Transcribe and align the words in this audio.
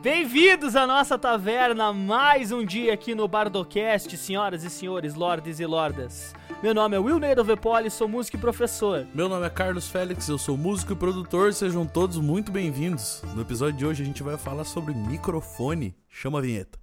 Bem-vindos 0.00 0.76
à 0.76 0.86
nossa 0.86 1.18
taverna, 1.18 1.92
mais 1.92 2.52
um 2.52 2.64
dia 2.64 2.94
aqui 2.94 3.16
no 3.16 3.26
Bardocast, 3.26 4.16
senhoras 4.16 4.62
e 4.62 4.70
senhores, 4.70 5.14
lordes 5.14 5.58
e 5.58 5.66
lordas. 5.66 6.32
Meu 6.62 6.72
nome 6.72 6.94
é 6.96 7.00
Will 7.00 7.18
Neido 7.18 7.42
Vepoli, 7.42 7.90
sou 7.90 8.06
músico 8.06 8.36
e 8.36 8.40
professor. 8.40 9.04
Meu 9.12 9.28
nome 9.28 9.44
é 9.44 9.50
Carlos 9.50 9.88
Félix, 9.88 10.28
eu 10.28 10.38
sou 10.38 10.56
músico 10.56 10.92
e 10.92 10.96
produtor, 10.96 11.52
sejam 11.52 11.84
todos 11.84 12.16
muito 12.16 12.52
bem-vindos. 12.52 13.24
No 13.34 13.42
episódio 13.42 13.76
de 13.76 13.84
hoje 13.86 14.02
a 14.04 14.06
gente 14.06 14.22
vai 14.22 14.36
falar 14.36 14.64
sobre 14.64 14.94
microfone. 14.94 15.96
Chama 16.08 16.38
a 16.38 16.42
vinheta. 16.42 16.78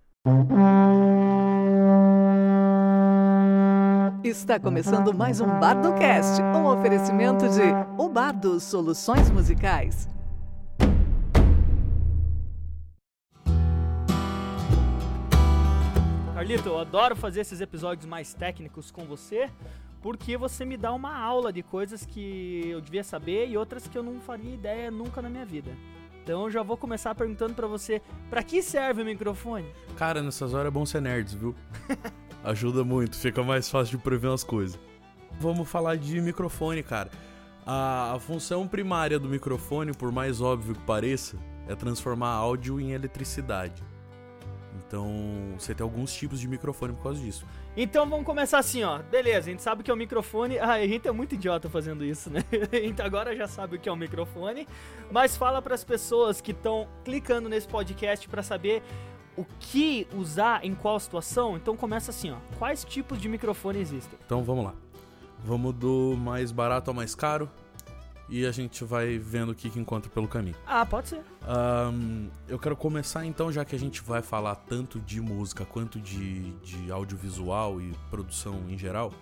Está 4.26 4.60
começando 4.60 5.14
mais 5.14 5.40
um 5.40 5.48
Bardocast, 5.60 6.42
um 6.42 6.66
oferecimento 6.66 7.48
de 7.48 7.62
O 7.98 8.10
Bardo 8.10 8.60
Soluções 8.60 9.30
Musicais. 9.30 10.15
Carlito, 16.46 16.70
eu 16.70 16.78
adoro 16.78 17.16
fazer 17.16 17.42
esses 17.42 17.60
episódios 17.60 18.06
mais 18.06 18.36
técnicos 18.36 18.92
com 18.92 19.04
você, 19.06 19.50
porque 20.00 20.38
você 20.38 20.64
me 20.64 20.78
dá 20.78 20.94
uma 20.94 21.18
aula 21.18 21.52
de 21.52 21.64
coisas 21.64 22.06
que 22.06 22.70
eu 22.70 22.80
devia 22.80 23.04
saber 23.04 23.50
e 23.50 23.58
outras 23.58 23.88
que 23.88 23.98
eu 23.98 24.04
não 24.04 24.22
faria 24.22 24.54
ideia 24.54 24.92
nunca 24.92 25.24
na 25.24 25.28
minha 25.28 25.44
vida. 25.44 25.72
Então 26.24 26.44
eu 26.44 26.52
já 26.52 26.62
vou 26.62 26.78
começar 26.78 27.16
perguntando 27.16 27.56
pra 27.56 27.66
você, 27.66 28.00
pra 28.30 28.44
que 28.44 28.62
serve 28.62 29.02
o 29.02 29.06
microfone? 29.06 29.66
Cara, 29.98 30.22
nessas 30.22 30.54
horas 30.54 30.68
é 30.68 30.70
bom 30.70 30.86
ser 30.86 31.02
nerds, 31.02 31.34
viu? 31.34 31.56
Ajuda 32.46 32.84
muito, 32.84 33.16
fica 33.16 33.42
mais 33.42 33.68
fácil 33.68 33.98
de 33.98 34.04
prever 34.04 34.32
as 34.32 34.44
coisas. 34.44 34.80
Vamos 35.40 35.68
falar 35.68 35.98
de 35.98 36.22
microfone, 36.22 36.84
cara. 36.84 37.10
A, 37.66 38.14
a 38.14 38.20
função 38.20 38.68
primária 38.68 39.18
do 39.18 39.28
microfone, 39.28 39.94
por 39.94 40.12
mais 40.12 40.42
óbvio 40.42 40.76
que 40.76 40.82
pareça, 40.82 41.40
é 41.68 41.74
transformar 41.74 42.30
áudio 42.30 42.80
em 42.80 42.92
eletricidade. 42.92 43.84
Então, 44.88 45.56
você 45.58 45.74
tem 45.74 45.84
alguns 45.84 46.14
tipos 46.14 46.40
de 46.40 46.48
microfone 46.48 46.94
por 46.94 47.04
causa 47.04 47.20
disso. 47.20 47.46
Então 47.76 48.08
vamos 48.08 48.26
começar 48.26 48.60
assim, 48.60 48.84
ó. 48.84 49.00
Beleza, 49.00 49.50
a 49.50 49.52
gente 49.52 49.62
sabe 49.62 49.84
que 49.84 49.90
é 49.90 49.94
o 49.94 49.98
microfone. 49.98 50.60
Ah, 50.60 50.74
a 50.74 50.88
gente 50.88 51.08
é 51.08 51.12
muito 51.12 51.36
idiota 51.36 51.70
fazendo 51.70 52.06
isso, 52.06 52.30
né? 52.30 52.44
A 52.72 52.76
gente 52.78 53.02
agora 53.02 53.36
já 53.36 53.48
sabe 53.48 53.76
o 53.76 53.80
que 53.80 53.90
é 53.90 53.92
o 53.92 53.96
microfone. 53.96 54.68
Mas 55.12 55.36
fala 55.36 55.62
para 55.62 55.74
as 55.74 55.84
pessoas 55.84 56.40
que 56.40 56.52
estão 56.52 56.88
clicando 57.04 57.50
nesse 57.50 57.68
podcast 57.68 58.30
para 58.30 58.44
saber 58.44 58.84
o 59.36 59.44
que 59.60 60.08
usar 60.16 60.64
em 60.64 60.76
qual 60.76 61.00
situação. 61.00 61.58
Então 61.58 61.76
começa 61.76 62.12
assim, 62.12 62.32
ó. 62.32 62.38
Quais 62.58 62.86
tipos 62.86 63.20
de 63.20 63.28
microfone 63.28 63.80
existem? 63.80 64.18
Então 64.26 64.44
vamos 64.44 64.66
lá. 64.66 64.76
Vamos 65.44 65.74
do 65.74 66.16
mais 66.18 66.52
barato 66.52 66.92
ao 66.92 66.96
mais 66.96 67.14
caro 67.14 67.50
e 68.28 68.46
a 68.46 68.52
gente 68.52 68.84
vai 68.84 69.18
vendo 69.18 69.52
o 69.52 69.56
que, 69.56 69.70
que 69.70 69.80
encontra 69.80 70.10
pelo 70.10 70.28
caminho. 70.28 70.56
Ah, 70.66 70.86
pode 70.86 71.10
ser. 71.10 71.22
Um, 71.48 72.30
eu 72.48 72.58
quero 72.58 72.76
começar 72.76 73.26
então, 73.26 73.52
já 73.52 73.64
que 73.64 73.76
a 73.76 73.80
gente 73.80 74.02
vai 74.02 74.22
falar 74.22 74.56
tanto 74.56 75.00
de 75.00 75.22
música 75.22 75.66
quanto 75.66 76.00
de, 76.00 76.52
de 76.60 76.92
audiovisual 76.92 77.80
e 77.80 77.94
produção 78.10 78.64
em 78.70 78.78
geral. 78.78 79.14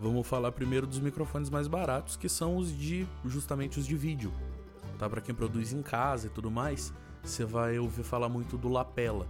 Vamos 0.00 0.26
falar 0.26 0.52
primeiro 0.52 0.86
dos 0.86 1.00
microfones 1.00 1.50
mais 1.50 1.66
baratos, 1.66 2.16
que 2.16 2.28
são 2.28 2.56
os 2.56 2.76
de 2.76 3.06
justamente 3.24 3.78
os 3.78 3.86
de 3.86 3.96
vídeo. 3.96 4.32
Tá? 4.98 5.08
Para 5.08 5.20
quem 5.20 5.34
produz 5.34 5.72
em 5.72 5.82
casa 5.82 6.26
e 6.26 6.30
tudo 6.30 6.50
mais, 6.50 6.92
você 7.22 7.44
vai 7.44 7.78
ouvir 7.78 8.02
falar 8.02 8.28
muito 8.28 8.56
do 8.56 8.68
lapela, 8.68 9.26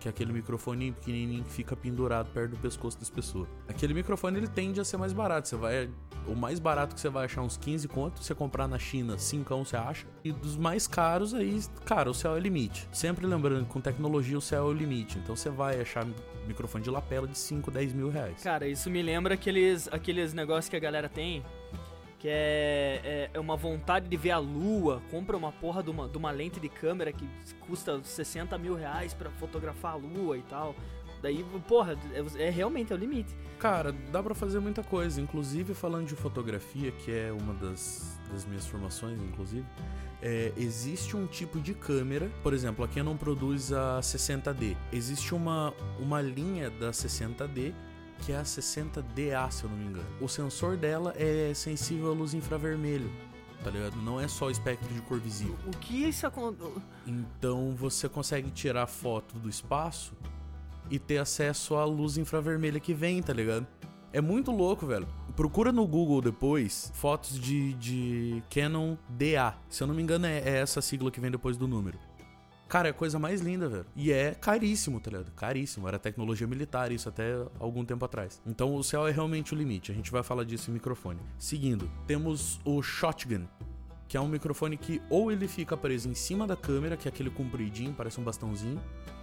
que 0.00 0.08
é 0.08 0.10
aquele 0.10 0.32
microfone 0.32 0.92
pequenininho 0.92 1.44
que 1.44 1.52
fica 1.52 1.76
pendurado 1.76 2.30
perto 2.32 2.52
do 2.52 2.56
pescoço 2.56 2.98
das 2.98 3.10
pessoas. 3.10 3.46
Aquele 3.68 3.92
microfone 3.92 4.38
ele 4.38 4.48
tende 4.48 4.80
a 4.80 4.84
ser 4.84 4.96
mais 4.96 5.12
barato. 5.12 5.46
Você 5.46 5.56
vai 5.56 5.90
o 6.26 6.34
mais 6.34 6.58
barato 6.58 6.94
que 6.94 7.00
você 7.00 7.08
vai 7.08 7.26
achar 7.26 7.42
uns 7.42 7.56
15 7.56 7.88
conto, 7.88 8.22
você 8.22 8.34
comprar 8.34 8.66
na 8.66 8.78
China, 8.78 9.18
5 9.18 9.56
você 9.58 9.76
acha. 9.76 10.06
E 10.24 10.32
dos 10.32 10.56
mais 10.56 10.86
caros 10.86 11.34
aí, 11.34 11.60
cara, 11.84 12.10
o 12.10 12.14
céu 12.14 12.32
é 12.32 12.36
o 12.36 12.38
limite. 12.38 12.88
Sempre 12.92 13.26
lembrando 13.26 13.66
com 13.66 13.80
tecnologia 13.80 14.36
o 14.36 14.40
céu 14.40 14.64
é 14.64 14.70
o 14.70 14.72
limite. 14.72 15.18
Então 15.18 15.36
você 15.36 15.50
vai 15.50 15.80
achar 15.80 16.06
microfone 16.46 16.82
de 16.82 16.90
lapela 16.90 17.26
de 17.26 17.36
5, 17.36 17.70
10 17.70 17.92
mil 17.92 18.08
reais. 18.08 18.42
Cara, 18.42 18.66
isso 18.66 18.90
me 18.90 19.02
lembra 19.02 19.34
aqueles, 19.34 19.88
aqueles 19.92 20.32
negócios 20.32 20.68
que 20.68 20.76
a 20.76 20.80
galera 20.80 21.08
tem 21.08 21.44
que 22.20 22.28
é, 22.28 23.00
é, 23.02 23.30
é, 23.32 23.40
uma 23.40 23.56
vontade 23.56 24.06
de 24.06 24.16
ver 24.16 24.32
a 24.32 24.38
lua, 24.38 25.02
compra 25.10 25.36
uma 25.36 25.50
porra 25.50 25.82
de 25.82 25.88
uma, 25.88 26.06
de 26.06 26.18
uma 26.18 26.30
lente 26.30 26.60
de 26.60 26.68
câmera 26.68 27.12
que 27.12 27.26
custa 27.60 27.98
60 28.04 28.56
mil 28.58 28.74
reais 28.74 29.14
pra 29.14 29.30
fotografar 29.30 29.94
a 29.94 29.96
lua 29.96 30.36
e 30.36 30.42
tal. 30.42 30.76
Daí, 31.22 31.44
porra, 31.66 31.98
é, 32.12 32.46
é 32.46 32.50
realmente 32.50 32.92
é 32.92 32.96
o 32.96 32.98
limite. 32.98 33.34
Cara, 33.58 33.92
dá 34.12 34.22
para 34.22 34.34
fazer 34.34 34.60
muita 34.60 34.82
coisa, 34.82 35.20
inclusive 35.20 35.72
falando 35.72 36.06
de 36.06 36.14
fotografia, 36.14 36.92
que 36.92 37.10
é 37.10 37.32
uma 37.32 37.54
das, 37.54 38.18
das 38.30 38.44
minhas 38.44 38.66
formações, 38.66 39.18
inclusive. 39.22 39.64
É, 40.22 40.52
existe 40.58 41.16
um 41.16 41.26
tipo 41.26 41.58
de 41.58 41.72
câmera, 41.72 42.30
por 42.42 42.52
exemplo, 42.52 42.84
a 42.84 42.88
Canon 42.88 43.16
produz 43.16 43.72
a 43.72 44.00
60D. 44.00 44.76
Existe 44.92 45.34
uma, 45.34 45.72
uma 45.98 46.20
linha 46.20 46.68
da 46.68 46.90
60D 46.90 47.72
que 48.20 48.32
é 48.32 48.36
a 48.36 48.42
60DA, 48.42 49.50
se 49.50 49.64
eu 49.64 49.70
não 49.70 49.76
me 49.76 49.86
engano. 49.86 50.06
O 50.20 50.28
sensor 50.28 50.76
dela 50.76 51.14
é 51.16 51.52
sensível 51.54 52.10
à 52.10 52.14
luz 52.14 52.34
infravermelho. 52.34 53.10
Tá 53.62 53.70
ligado? 53.70 53.96
Não 53.96 54.18
é 54.18 54.26
só 54.26 54.50
espectro 54.50 54.88
de 54.92 55.02
cor 55.02 55.18
visível. 55.18 55.56
O 55.66 55.70
que 55.70 56.08
isso 56.08 56.26
acontece? 56.26 56.72
Então 57.06 57.74
você 57.76 58.08
consegue 58.08 58.50
tirar 58.50 58.86
foto 58.86 59.38
do 59.38 59.48
espaço 59.48 60.14
e 60.90 60.98
ter 60.98 61.18
acesso 61.18 61.76
à 61.76 61.84
luz 61.84 62.16
infravermelha 62.16 62.80
que 62.80 62.94
vem, 62.94 63.22
tá 63.22 63.32
ligado? 63.32 63.66
É 64.12 64.20
muito 64.20 64.50
louco, 64.50 64.86
velho. 64.86 65.06
Procura 65.36 65.70
no 65.70 65.86
Google 65.86 66.20
depois 66.20 66.90
fotos 66.94 67.38
de, 67.38 67.74
de 67.74 68.42
Canon 68.50 68.96
DA. 69.08 69.54
Se 69.68 69.82
eu 69.82 69.86
não 69.86 69.94
me 69.94 70.02
engano, 70.02 70.26
é, 70.26 70.38
é 70.38 70.58
essa 70.58 70.82
sigla 70.82 71.10
que 71.10 71.20
vem 71.20 71.30
depois 71.30 71.56
do 71.56 71.68
número. 71.68 71.98
Cara, 72.70 72.86
é 72.86 72.92
a 72.92 72.94
coisa 72.94 73.18
mais 73.18 73.40
linda, 73.40 73.68
velho. 73.68 73.86
E 73.96 74.12
é 74.12 74.32
caríssimo, 74.32 75.00
tá 75.00 75.10
ligado? 75.10 75.32
Caríssimo. 75.32 75.88
Era 75.88 75.98
tecnologia 75.98 76.46
militar, 76.46 76.92
isso 76.92 77.08
até 77.08 77.32
algum 77.58 77.84
tempo 77.84 78.04
atrás. 78.04 78.40
Então 78.46 78.76
o 78.76 78.84
céu 78.84 79.08
é 79.08 79.10
realmente 79.10 79.52
o 79.52 79.56
limite. 79.56 79.90
A 79.90 79.94
gente 79.94 80.08
vai 80.08 80.22
falar 80.22 80.44
disso 80.44 80.70
em 80.70 80.74
microfone. 80.74 81.18
Seguindo, 81.36 81.90
temos 82.06 82.60
o 82.64 82.80
Shotgun, 82.80 83.44
que 84.06 84.16
é 84.16 84.20
um 84.20 84.28
microfone 84.28 84.76
que 84.76 85.02
ou 85.10 85.32
ele 85.32 85.48
fica 85.48 85.76
preso 85.76 86.08
em 86.08 86.14
cima 86.14 86.46
da 86.46 86.54
câmera, 86.56 86.96
que 86.96 87.08
é 87.08 87.10
aquele 87.10 87.28
compridinho, 87.28 87.92
parece 87.92 88.20
um 88.20 88.22
bastãozinho, 88.22 88.80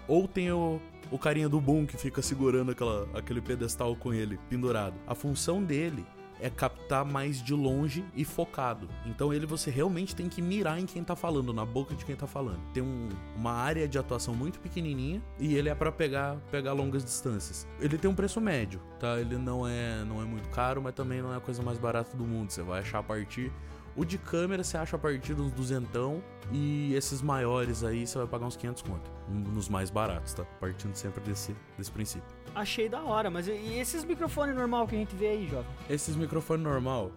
ou 0.09 0.27
tem 0.27 0.51
o, 0.51 0.81
o 1.09 1.17
carinha 1.17 1.47
do 1.47 1.61
boom 1.61 1.85
que 1.85 1.95
fica 1.95 2.21
segurando 2.21 2.71
aquela, 2.71 3.07
aquele 3.13 3.39
pedestal 3.39 3.95
com 3.95 4.13
ele 4.13 4.37
pendurado. 4.49 4.95
A 5.07 5.15
função 5.15 5.63
dele 5.63 6.05
é 6.39 6.49
captar 6.49 7.05
mais 7.05 7.41
de 7.41 7.53
longe 7.53 8.05
e 8.15 8.23
focado. 8.23 8.87
Então 9.05 9.33
ele 9.33 9.45
você 9.45 9.69
realmente 9.69 10.15
tem 10.15 10.29
que 10.29 10.41
mirar 10.41 10.79
em 10.79 10.85
quem 10.85 11.03
tá 11.03 11.15
falando, 11.15 11.53
na 11.53 11.65
boca 11.65 11.95
de 11.95 12.05
quem 12.05 12.15
tá 12.15 12.27
falando. 12.27 12.59
Tem 12.73 12.83
um, 12.83 13.09
uma 13.35 13.51
área 13.51 13.87
de 13.87 13.97
atuação 13.97 14.33
muito 14.33 14.59
pequenininha 14.59 15.21
e 15.39 15.55
ele 15.55 15.69
é 15.69 15.75
para 15.75 15.91
pegar 15.91 16.37
pegar 16.51 16.73
longas 16.73 17.03
distâncias. 17.03 17.67
Ele 17.79 17.97
tem 17.97 18.09
um 18.09 18.15
preço 18.15 18.39
médio, 18.39 18.81
tá? 18.99 19.19
Ele 19.19 19.37
não 19.37 19.67
é 19.67 20.03
não 20.03 20.21
é 20.21 20.25
muito 20.25 20.49
caro, 20.49 20.81
mas 20.81 20.93
também 20.93 21.21
não 21.21 21.33
é 21.33 21.37
a 21.37 21.41
coisa 21.41 21.61
mais 21.61 21.77
barata 21.77 22.15
do 22.15 22.25
mundo. 22.25 22.51
Você 22.51 22.61
vai 22.61 22.81
achar 22.81 22.99
a 22.99 23.03
partir 23.03 23.51
o 23.97 24.05
de 24.05 24.17
câmera 24.19 24.63
você 24.63 24.77
acha 24.77 24.95
a 24.95 24.99
partir 24.99 25.33
dos 25.33 25.51
duzentão 25.51 26.23
e 26.51 26.93
esses 26.93 27.21
maiores 27.21 27.83
aí 27.83 28.05
você 28.05 28.17
vai 28.19 28.27
pagar 28.27 28.45
uns 28.45 28.55
500 28.55 28.83
conto. 28.83 29.11
Nos 29.27 29.67
mais 29.67 29.89
baratos, 29.89 30.33
tá? 30.33 30.45
Partindo 30.59 30.95
sempre 30.95 31.19
desse, 31.21 31.55
desse 31.77 31.91
princípio. 31.91 32.29
Achei 32.53 32.87
da 32.87 33.01
hora, 33.01 33.29
mas 33.31 33.47
e 33.47 33.73
esses 33.79 34.03
microfones 34.03 34.55
normal 34.55 34.87
que 34.87 34.95
a 34.95 34.99
gente 34.99 35.15
vê 35.15 35.29
aí, 35.29 35.47
jovem? 35.47 35.69
Esses 35.89 36.15
microfones 36.15 36.63
normal 36.63 37.11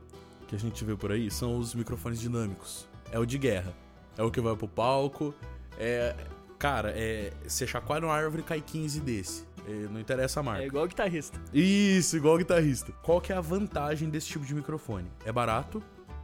que 0.48 0.56
a 0.56 0.58
gente 0.58 0.82
vê 0.84 0.96
por 0.96 1.12
aí 1.12 1.30
são 1.30 1.58
os 1.58 1.74
microfones 1.74 2.18
dinâmicos. 2.18 2.88
É 3.12 3.18
o 3.18 3.26
de 3.26 3.36
guerra. 3.36 3.74
É 4.16 4.22
o 4.22 4.30
que 4.30 4.40
vai 4.40 4.56
pro 4.56 4.66
palco. 4.66 5.34
É. 5.78 6.16
Cara, 6.58 6.92
é. 6.96 7.32
Você 7.46 7.66
chacoalha 7.66 8.06
uma 8.06 8.14
árvore 8.14 8.42
e 8.42 8.44
cai 8.44 8.60
15 8.60 9.00
desse. 9.00 9.44
É, 9.66 9.88
não 9.90 10.00
interessa 10.00 10.40
a 10.40 10.42
marca. 10.42 10.62
É 10.62 10.66
igual 10.66 10.86
guitarrista. 10.86 11.40
Isso, 11.52 12.16
igual 12.16 12.38
guitarrista. 12.38 12.92
Qual 13.02 13.20
que 13.20 13.32
é 13.32 13.36
a 13.36 13.40
vantagem 13.40 14.08
desse 14.08 14.28
tipo 14.28 14.44
de 14.44 14.54
microfone? 14.54 15.10
É 15.24 15.30
barato, 15.30 15.82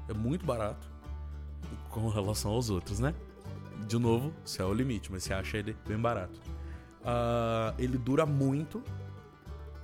é 0.08 0.14
muito 0.14 0.44
barato 0.44 0.88
com 1.90 2.08
relação 2.08 2.50
aos 2.52 2.70
outros, 2.70 3.00
né? 3.00 3.14
De 3.86 3.98
novo, 3.98 4.32
isso 4.44 4.60
é 4.60 4.64
o 4.64 4.72
limite, 4.72 5.10
mas 5.10 5.24
você 5.24 5.32
acha 5.32 5.56
ele 5.58 5.76
bem 5.86 5.98
barato. 5.98 6.40
Uh, 7.00 7.74
ele 7.78 7.96
dura 7.96 8.26
muito. 8.26 8.82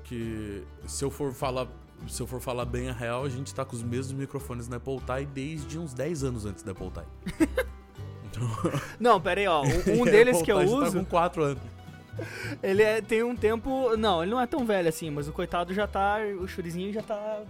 Que 0.04 0.64
se 0.86 1.04
eu 1.04 1.10
for 1.10 1.32
falar. 1.32 1.66
Se 2.08 2.20
eu 2.20 2.26
for 2.26 2.40
falar 2.40 2.64
bem 2.64 2.88
a 2.88 2.92
real, 2.92 3.24
a 3.24 3.28
gente 3.28 3.54
tá 3.54 3.64
com 3.64 3.76
os 3.76 3.82
mesmos 3.82 4.12
microfones 4.12 4.66
na 4.66 4.76
Apple 4.76 5.00
Tie 5.00 5.24
desde 5.26 5.78
uns 5.78 5.94
10 5.94 6.24
anos 6.24 6.44
antes 6.44 6.64
da 6.64 6.72
Apple 6.72 6.90
Tie. 6.90 7.48
então... 8.24 8.42
Não, 8.98 9.20
pera 9.20 9.40
aí, 9.40 9.46
ó. 9.46 9.62
Um 9.62 10.02
deles 10.04 10.42
que 10.42 10.50
eu 10.50 10.58
uso. 10.58 10.92
Tá 10.92 10.98
com 10.98 11.04
4 11.04 11.42
anos. 11.44 11.62
Ele 12.60 12.82
é, 12.82 13.00
tem 13.00 13.22
um 13.22 13.36
tempo. 13.36 13.96
Não, 13.96 14.20
ele 14.20 14.32
não 14.32 14.40
é 14.40 14.46
tão 14.46 14.66
velho 14.66 14.88
assim, 14.88 15.10
mas 15.10 15.28
o 15.28 15.32
coitado 15.32 15.72
já 15.72 15.86
tá. 15.86 16.18
O 16.40 16.48
churizinho 16.48 16.92
já 16.92 17.02
tá 17.02 17.42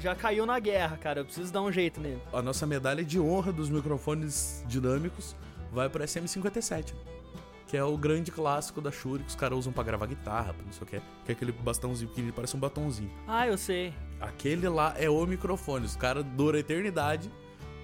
já 0.00 0.14
caiu 0.14 0.46
na 0.46 0.58
guerra, 0.58 0.96
cara. 0.96 1.20
Eu 1.20 1.24
preciso 1.24 1.52
dar 1.52 1.62
um 1.62 1.72
jeito 1.72 2.00
nele. 2.00 2.20
A 2.32 2.42
nossa 2.42 2.66
medalha 2.66 3.04
de 3.04 3.18
honra 3.18 3.52
dos 3.52 3.68
microfones 3.68 4.64
dinâmicos 4.66 5.34
vai 5.72 5.88
pro 5.88 6.02
SM57. 6.02 6.94
Que 7.66 7.76
é 7.76 7.84
o 7.84 7.98
grande 7.98 8.30
clássico 8.30 8.80
da 8.80 8.90
Shure 8.90 9.22
que 9.22 9.28
os 9.28 9.34
caras 9.34 9.58
usam 9.58 9.72
pra 9.72 9.82
gravar 9.84 10.06
guitarra, 10.06 10.54
não 10.64 10.72
sei 10.72 10.82
o 10.82 10.86
que. 10.86 11.00
Que 11.24 11.32
é 11.32 11.32
aquele 11.32 11.52
bastãozinho 11.52 12.10
que 12.10 12.32
parece 12.32 12.56
um 12.56 12.60
batonzinho. 12.60 13.10
Ah, 13.26 13.46
eu 13.46 13.58
sei. 13.58 13.92
Aquele 14.20 14.68
lá 14.68 14.94
é 14.96 15.10
o 15.10 15.26
microfone. 15.26 15.84
Os 15.84 15.94
caras 15.94 16.24
duram 16.24 16.56
a 16.56 16.60
eternidade 16.60 17.30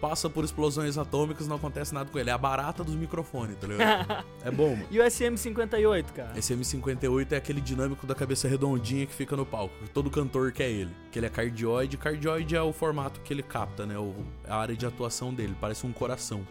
passa 0.09 0.29
por 0.29 0.45
explosões 0.45 0.99
atômicas, 0.99 1.49
não 1.49 1.57
acontece 1.57 1.95
nada 1.95 2.11
com 2.11 2.19
ele. 2.19 2.29
É 2.29 2.33
a 2.35 2.37
barata 2.39 2.85
dos 2.85 2.95
microfones, 2.95 3.57
tá 3.57 3.67
ligado? 3.67 4.25
é 4.45 4.51
bom, 4.51 4.77
mano. 4.77 4.87
E 4.91 5.01
o 5.01 5.03
SM58, 5.03 6.05
cara? 6.13 6.39
Esse 6.39 6.55
M58 6.55 7.33
é 7.33 7.37
aquele 7.37 7.59
dinâmico 7.61 8.07
da 8.07 8.15
cabeça 8.15 8.47
redondinha 8.47 9.07
que 9.07 9.15
fica 9.15 9.35
no 9.35 9.47
palco. 9.47 9.75
Todo 9.95 10.11
cantor 10.11 10.53
quer 10.53 10.69
ele. 10.69 10.95
Que 11.11 11.19
ele 11.19 11.25
é 11.27 11.31
cardioide. 11.31 11.97
Cardioide 11.97 12.55
é 12.55 12.61
o 12.61 12.71
formato 12.71 13.21
que 13.23 13.33
ele 13.33 13.43
capta, 13.43 13.87
né? 13.87 13.99
O- 13.99 14.15
a 14.47 14.57
área 14.57 14.77
de 14.77 14.85
atuação 14.85 15.33
dele. 15.33 15.57
Parece 15.59 15.87
um 15.87 15.93
coração. 15.93 16.47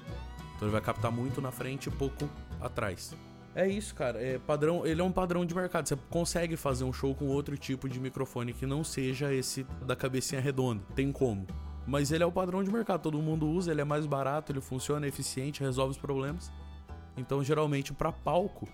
Então 0.55 0.67
ele 0.67 0.71
vai 0.71 0.81
captar 0.81 1.11
muito 1.11 1.39
na 1.39 1.51
frente 1.51 1.89
e 1.89 1.91
pouco 1.91 2.27
atrás. 2.59 3.15
É 3.55 3.67
isso, 3.67 3.93
cara. 3.93 4.19
É 4.19 4.39
padrão, 4.39 4.83
ele 4.83 4.99
é 4.99 5.03
um 5.03 5.11
padrão 5.11 5.45
de 5.45 5.53
mercado. 5.53 5.87
Você 5.87 5.95
consegue 6.09 6.57
fazer 6.57 6.85
um 6.85 6.91
show 6.91 7.13
com 7.13 7.27
outro 7.27 7.55
tipo 7.55 7.87
de 7.87 7.99
microfone 7.99 8.51
que 8.51 8.65
não 8.65 8.83
seja 8.83 9.31
esse 9.31 9.63
da 9.85 9.95
cabecinha 9.95 10.41
redonda. 10.41 10.81
Tem 10.95 11.11
como. 11.11 11.45
Mas 11.85 12.11
ele 12.11 12.23
é 12.23 12.25
o 12.25 12.31
padrão 12.31 12.63
de 12.63 12.71
mercado. 12.71 13.01
Todo 13.01 13.21
mundo 13.21 13.47
usa, 13.47 13.71
ele 13.71 13.81
é 13.81 13.85
mais 13.85 14.05
barato, 14.05 14.51
ele 14.51 14.61
funciona, 14.61 15.05
é 15.05 15.09
eficiente, 15.09 15.61
resolve 15.61 15.91
os 15.91 15.97
problemas. 15.97 16.51
Então, 17.17 17.43
geralmente, 17.43 17.93
pra 17.93 18.11
palco, 18.11 18.67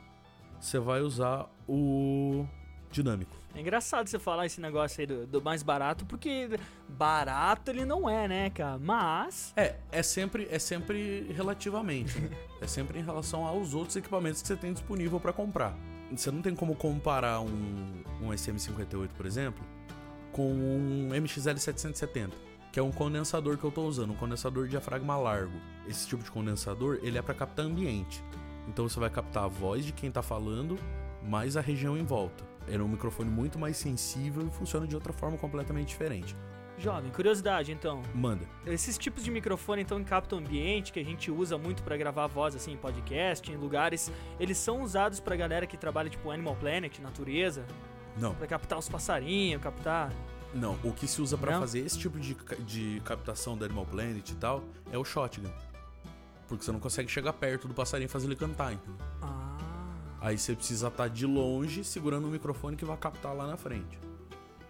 você 0.59 0.79
vai 0.79 1.01
usar 1.01 1.50
o 1.67 2.45
dinâmico. 2.91 3.39
É 3.56 3.61
engraçado 3.61 4.07
você 4.07 4.19
falar 4.19 4.45
esse 4.45 4.61
negócio 4.61 5.01
aí 5.01 5.07
do, 5.07 5.25
do 5.25 5.41
mais 5.41 5.63
barato, 5.63 6.06
porque 6.06 6.50
barato 6.88 7.71
ele 7.71 7.83
não 7.83 8.09
é, 8.09 8.27
né, 8.27 8.50
cara? 8.50 8.77
Mas. 8.77 9.53
É, 9.55 9.75
é 9.91 10.03
sempre, 10.03 10.47
é 10.51 10.59
sempre 10.59 11.31
relativamente, 11.33 12.19
né? 12.19 12.29
É 12.62 12.67
sempre 12.67 13.00
em 13.00 13.03
relação 13.03 13.45
aos 13.45 13.73
outros 13.73 13.95
equipamentos 13.95 14.41
que 14.41 14.47
você 14.47 14.55
tem 14.55 14.71
disponível 14.71 15.19
pra 15.19 15.33
comprar. 15.33 15.75
Você 16.12 16.31
não 16.31 16.41
tem 16.41 16.55
como 16.55 16.75
comparar 16.75 17.39
um, 17.39 18.03
um 18.21 18.29
SM58, 18.29 19.09
por 19.15 19.25
exemplo, 19.25 19.63
com 20.31 20.51
um 20.51 21.09
MXL770, 21.09 22.31
que 22.71 22.80
é 22.80 22.83
um 22.83 22.92
condensador 22.92 23.57
que 23.57 23.63
eu 23.63 23.71
tô 23.71 23.83
usando, 23.83 24.12
um 24.12 24.16
condensador 24.16 24.66
de 24.66 24.71
diafragma 24.71 25.18
largo. 25.18 25.60
Esse 25.88 26.07
tipo 26.07 26.24
de 26.24 26.30
condensador, 26.31 27.00
ele 27.01 27.18
é 27.18 27.21
pra 27.21 27.33
captar 27.33 27.66
ambiente. 27.66 28.24
Então 28.68 28.88
você 28.88 29.00
vai 29.00 29.10
captar 29.10 29.45
a 29.45 29.48
voz 29.48 29.83
de 29.86 29.92
quem 29.92 30.12
tá 30.12 30.21
falando, 30.21 30.77
mais 31.24 31.57
a 31.57 31.62
região 31.62 31.98
em 31.98 32.04
volta. 32.04 32.44
Ele 32.68 32.77
é 32.77 32.86
um 32.86 32.88
microfone 32.88 33.30
muito 33.30 33.57
mais 33.57 33.77
sensível 33.77 34.45
e 34.45 34.51
funciona 34.51 34.86
de 34.86 34.94
outra 34.94 35.12
forma 35.12 35.38
completamente 35.38 35.88
diferente. 35.88 36.36
Jovem, 36.77 37.12
curiosidade 37.12 37.74
então. 37.74 38.01
Manda. 38.13 38.45
Esses 38.66 38.98
tipos 38.98 39.24
de 39.24 39.30
microfone, 39.31 39.81
então, 39.81 40.00
em 40.00 40.04
capta 40.04 40.36
ambiente, 40.38 40.94
que 40.94 41.00
a 41.00 41.04
gente 41.04 41.30
usa 41.30 41.57
muito 41.57 41.83
pra 41.83 41.98
gravar 41.98 42.27
voz, 42.27 42.56
assim, 42.56 42.72
em 42.72 42.77
podcast, 42.77 43.51
em 43.51 43.57
lugares, 43.57 44.10
eles 44.39 44.57
são 44.57 44.81
usados 44.81 45.19
pra 45.19 45.36
galera 45.36 45.68
que 45.68 45.75
trabalha, 45.75 46.10
tipo, 46.10 46.31
Animal 46.31 46.56
Planet, 46.56 47.00
natureza, 47.00 47.65
Não. 48.18 48.33
pra 48.33 48.48
captar 48.48 48.80
os 48.80 48.88
passarinhos, 48.88 49.62
captar... 49.62 50.13
Não, 50.54 50.78
o 50.84 50.92
que 50.92 51.07
se 51.07 51.22
usa 51.22 51.38
pra 51.38 51.54
Não? 51.54 51.60
fazer 51.62 51.80
esse 51.80 51.98
tipo 52.00 52.19
de, 52.19 52.36
de 52.66 53.01
captação 53.06 53.56
do 53.57 53.63
Animal 53.66 53.86
Planet 53.86 54.28
e 54.30 54.36
tal 54.36 54.63
é 54.92 54.98
o 54.98 55.06
shotgun. 55.06 55.50
Porque 56.48 56.63
você 56.66 56.72
não 56.72 56.80
consegue 56.80 57.10
chegar 57.10 57.34
perto 57.34 57.68
do 57.68 57.74
passarinho 57.74 58.07
e 58.07 58.10
fazer 58.10 58.25
ele 58.25 58.36
cantar, 58.36 58.74
entendeu? 58.74 58.96
Ah... 59.22 59.57
Aí 60.22 60.38
você 60.38 60.54
precisa 60.56 60.88
estar 60.90 61.07
de 61.07 61.25
longe 61.25 61.84
segurando 61.84 62.28
o 62.28 62.31
microfone 62.31 62.75
que 62.75 62.84
vai 62.84 62.98
captar 62.98 63.34
lá 63.34 63.48
na 63.48 63.56
frente. 63.56 63.98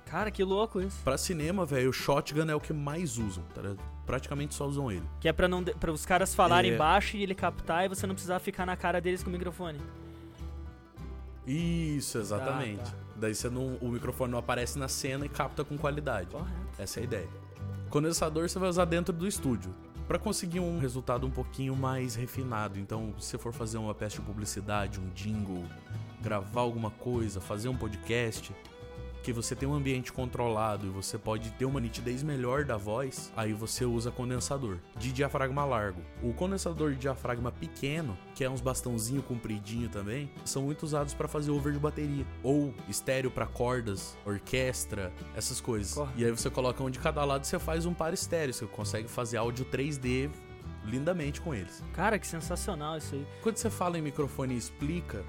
Cara, 0.06 0.30
que 0.30 0.44
louco 0.44 0.80
isso. 0.82 1.00
Pra 1.04 1.18
cinema, 1.18 1.66
velho, 1.66 1.90
o 1.90 1.94
shotgun 1.94 2.50
é 2.50 2.56
o 2.56 2.60
que 2.60 2.74
mais 2.74 3.18
usam, 3.18 3.44
tá 3.56 3.62
ligado? 3.62 3.80
Praticamente 4.06 4.54
só 4.56 4.68
usam 4.68 4.92
ele. 4.92 5.04
Que 5.20 5.28
é 5.28 5.34
pra, 5.34 5.48
não 5.48 5.64
pra 5.64 5.92
os 5.92 6.06
caras 6.06 6.36
falarem 6.36 6.74
É. 6.74 6.78
baixo 6.78 7.16
e 7.18 7.24
ele 7.24 7.34
captar 7.34 7.86
e 7.86 7.88
você 7.88 8.06
não 8.06 8.14
precisar 8.14 8.40
ficar 8.40 8.66
na 8.66 8.76
cara 8.76 9.00
deles 9.00 9.24
com 9.24 9.30
o 9.30 9.34
microfone. 9.34 9.80
Isso, 11.48 12.18
exatamente. 12.18 12.84
Tá, 12.84 12.92
tá. 12.92 12.98
Daí 13.20 13.36
você 13.36 13.50
não, 13.50 13.76
o 13.76 13.90
microfone 13.90 14.32
não 14.32 14.40
aparece 14.40 14.80
na 14.80 14.88
cena 14.88 15.26
e 15.26 15.30
capta 15.30 15.64
com 15.64 15.78
qualidade. 15.78 16.30
Correto. 16.30 16.50
Essa 16.78 17.00
é 17.00 17.02
a 17.02 17.04
ideia. 17.04 17.30
Condensador 17.90 18.50
você 18.50 18.58
vai 18.58 18.70
usar 18.70 18.86
dentro 18.86 19.14
do 19.14 19.28
estúdio. 19.28 19.74
Pra 20.08 20.18
conseguir 20.18 20.60
um 20.60 20.80
resultado 20.80 21.28
um 21.28 21.30
pouquinho 21.30 21.76
mais 21.76 22.16
refinado. 22.16 22.80
Então, 22.80 23.14
se 23.20 23.28
você 23.28 23.38
for 23.38 23.54
fazer 23.54 23.78
uma 23.78 23.94
peça 23.94 24.16
de 24.16 24.22
publicidade, 24.24 25.00
um 25.00 25.10
jingle, 25.10 25.64
gravar 26.20 26.62
alguma 26.62 26.90
coisa, 26.90 27.40
fazer 27.40 27.70
um 27.70 27.76
podcast, 27.76 28.52
que 29.24 29.34
você 29.34 29.56
tem 29.56 29.68
um 29.68 29.74
ambiente 29.74 30.12
controlado 30.12 30.88
e 30.88 30.90
você 30.90 31.18
pode 31.18 31.52
ter 31.52 31.66
uma 31.66 31.80
nitidez 31.80 32.24
melhor 32.24 32.64
da 32.64 32.78
voz, 32.78 33.32
aí 33.36 33.54
você 33.54 33.86
usa 33.86 34.12
condensador 34.12 34.78
de 34.98 35.12
diafragma 35.12 35.66
largo. 35.66 36.02
O 36.24 36.34
condensador 36.34 36.92
de 36.92 36.98
diafragma 36.98 37.52
pequeno, 37.52 38.18
que 38.36 38.44
é 38.44 38.50
uns 38.50 38.62
bastãozinho 38.62 39.22
compridinho 39.22 39.90
também, 39.90 40.30
são 40.46 40.64
muito 40.64 40.84
usados 40.84 41.14
para 41.14 41.28
fazer 41.28 41.52
over 41.52 41.74
de 41.74 41.80
bateria 41.80 42.26
ou 42.44 42.74
estéreo 42.88 43.32
para 43.32 43.46
cordas, 43.46 44.18
orquestra, 44.26 45.12
essas 45.36 45.60
coisas. 45.60 45.94
Correto. 45.94 46.20
E 46.20 46.26
aí 46.26 46.32
você 46.32 46.50
coloca 46.50 46.84
um 46.84 46.90
de 46.90 47.00
cada 47.00 47.24
lado 47.26 47.44
e 47.44 47.48
você 47.48 47.60
faz 47.60 47.86
um 47.86 47.94
par 47.94 48.14
estéreo, 48.14 48.54
você 48.54 48.66
consegue 48.66 49.08
fazer 49.08 49.38
áudio 49.38 49.66
3D 49.66 50.30
lindamente 50.86 51.42
com 51.42 51.54
eles. 51.54 51.84
Cara, 51.94 52.18
que 52.18 52.28
sensacional 52.28 52.98
isso 52.98 53.16
aí. 53.16 53.26
Quando 53.42 53.58
você 53.58 53.70
fala 53.70 53.98
em 53.98 54.02
microfone 54.02 54.56
e 54.56 54.58
explica 54.58 55.24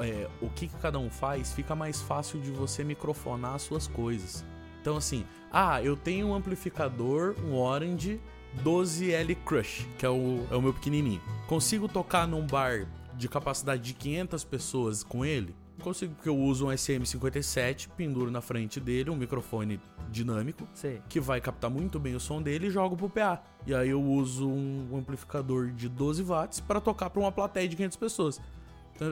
é, 0.00 0.28
o 0.40 0.48
que, 0.48 0.68
que 0.68 0.76
cada 0.76 0.98
um 0.98 1.10
faz, 1.10 1.52
fica 1.52 1.74
mais 1.74 2.00
fácil 2.00 2.40
de 2.40 2.50
você 2.50 2.84
microfonar 2.84 3.54
as 3.54 3.62
suas 3.62 3.86
coisas. 3.86 4.44
Então, 4.80 4.96
assim, 4.96 5.24
ah, 5.50 5.82
eu 5.82 5.96
tenho 5.96 6.28
um 6.28 6.34
amplificador, 6.34 7.36
um 7.44 7.54
Orange 7.54 8.20
12L 8.64 9.36
Crush, 9.44 9.86
que 9.98 10.04
é 10.04 10.08
o, 10.08 10.46
é 10.50 10.56
o 10.56 10.62
meu 10.62 10.74
pequenininho. 10.74 11.20
Consigo 11.46 11.88
tocar 11.88 12.26
num 12.26 12.46
bar 12.46 12.86
de 13.16 13.28
capacidade 13.28 13.82
de 13.82 13.94
500 13.94 14.44
pessoas 14.44 15.04
com 15.04 15.24
ele? 15.24 15.54
Consigo, 15.80 16.14
porque 16.14 16.28
eu 16.28 16.36
uso 16.36 16.66
um 16.66 16.70
SM57, 16.70 17.88
penduro 17.96 18.30
na 18.30 18.40
frente 18.40 18.78
dele, 18.78 19.10
um 19.10 19.16
microfone 19.16 19.80
dinâmico, 20.10 20.68
Sei. 20.74 21.02
que 21.08 21.18
vai 21.18 21.40
captar 21.40 21.70
muito 21.70 21.98
bem 21.98 22.14
o 22.14 22.20
som 22.20 22.40
dele 22.40 22.68
e 22.68 22.70
jogo 22.70 22.96
pro 22.96 23.08
PA. 23.08 23.42
E 23.66 23.74
aí 23.74 23.88
eu 23.88 24.02
uso 24.02 24.48
um 24.48 24.96
amplificador 24.96 25.70
de 25.70 25.88
12 25.88 26.22
watts 26.22 26.60
para 26.60 26.80
tocar 26.80 27.10
para 27.10 27.20
uma 27.20 27.32
plateia 27.32 27.68
de 27.68 27.74
500 27.76 27.96
pessoas. 27.96 28.40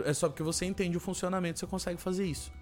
É 0.04 0.12
só 0.12 0.28
porque 0.28 0.42
você 0.42 0.66
entende 0.66 0.96
o 0.96 1.00
funcionamento, 1.00 1.58
você 1.58 1.66
consegue 1.66 2.00
fazer 2.00 2.26
isso. 2.26 2.52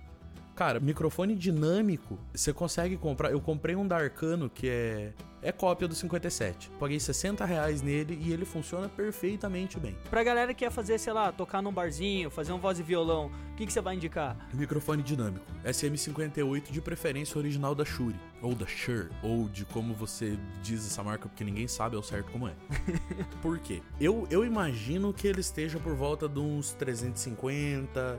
Cara, 0.58 0.80
microfone 0.80 1.36
dinâmico, 1.36 2.18
você 2.34 2.52
consegue 2.52 2.96
comprar. 2.96 3.30
Eu 3.30 3.40
comprei 3.40 3.76
um 3.76 3.86
da 3.86 3.96
Arcano 3.96 4.50
que 4.50 4.68
é 4.68 5.12
é 5.40 5.52
cópia 5.52 5.86
do 5.86 5.94
57. 5.94 6.68
Paguei 6.80 6.98
60 6.98 7.44
reais 7.44 7.80
nele 7.80 8.18
e 8.20 8.32
ele 8.32 8.44
funciona 8.44 8.88
perfeitamente 8.88 9.78
bem. 9.78 9.96
Pra 10.10 10.24
galera 10.24 10.52
que 10.52 10.64
quer 10.64 10.70
fazer, 10.72 10.98
sei 10.98 11.12
lá, 11.12 11.30
tocar 11.30 11.62
num 11.62 11.72
barzinho, 11.72 12.28
fazer 12.28 12.52
um 12.52 12.58
voz 12.58 12.80
e 12.80 12.82
violão, 12.82 13.30
o 13.52 13.54
que, 13.54 13.66
que 13.66 13.72
você 13.72 13.80
vai 13.80 13.94
indicar? 13.94 14.36
Microfone 14.52 15.00
dinâmico. 15.00 15.46
SM58 15.64 16.72
de 16.72 16.80
preferência 16.80 17.38
original 17.38 17.72
da 17.72 17.84
Shure. 17.84 18.18
Ou 18.42 18.54
da 18.54 18.66
Shure. 18.66 19.10
Ou 19.22 19.48
de 19.48 19.64
como 19.64 19.94
você 19.94 20.36
diz 20.60 20.84
essa 20.84 21.04
marca, 21.04 21.28
porque 21.28 21.44
ninguém 21.44 21.68
sabe 21.68 21.94
ao 21.94 22.02
certo 22.02 22.32
como 22.32 22.48
é. 22.48 22.54
por 23.40 23.58
quê? 23.60 23.80
Eu, 24.00 24.26
eu 24.30 24.44
imagino 24.44 25.12
que 25.12 25.28
ele 25.28 25.40
esteja 25.40 25.78
por 25.78 25.94
volta 25.94 26.28
de 26.28 26.40
uns 26.40 26.72
350, 26.72 28.18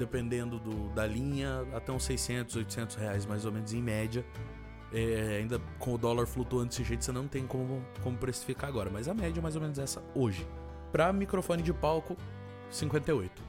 dependendo 0.00 0.58
do, 0.58 0.88
da 0.94 1.06
linha, 1.06 1.66
até 1.74 1.92
uns 1.92 2.04
600, 2.04 2.56
800 2.56 2.96
reais 2.96 3.26
mais 3.26 3.44
ou 3.44 3.52
menos 3.52 3.72
em 3.72 3.82
média. 3.82 4.24
É, 4.92 5.36
ainda 5.38 5.60
com 5.78 5.94
o 5.94 5.98
dólar 5.98 6.26
flutuando 6.26 6.70
desse 6.70 6.82
jeito, 6.82 7.04
você 7.04 7.12
não 7.12 7.28
tem 7.28 7.46
como, 7.46 7.84
como 8.02 8.16
precificar 8.16 8.68
agora. 8.68 8.90
Mas 8.90 9.06
a 9.06 9.14
média 9.14 9.38
é 9.38 9.42
mais 9.42 9.54
ou 9.54 9.60
menos 9.60 9.78
essa 9.78 10.02
hoje. 10.14 10.46
Pra 10.90 11.12
microfone 11.12 11.62
de 11.62 11.72
palco, 11.72 12.16
58. 12.70 13.42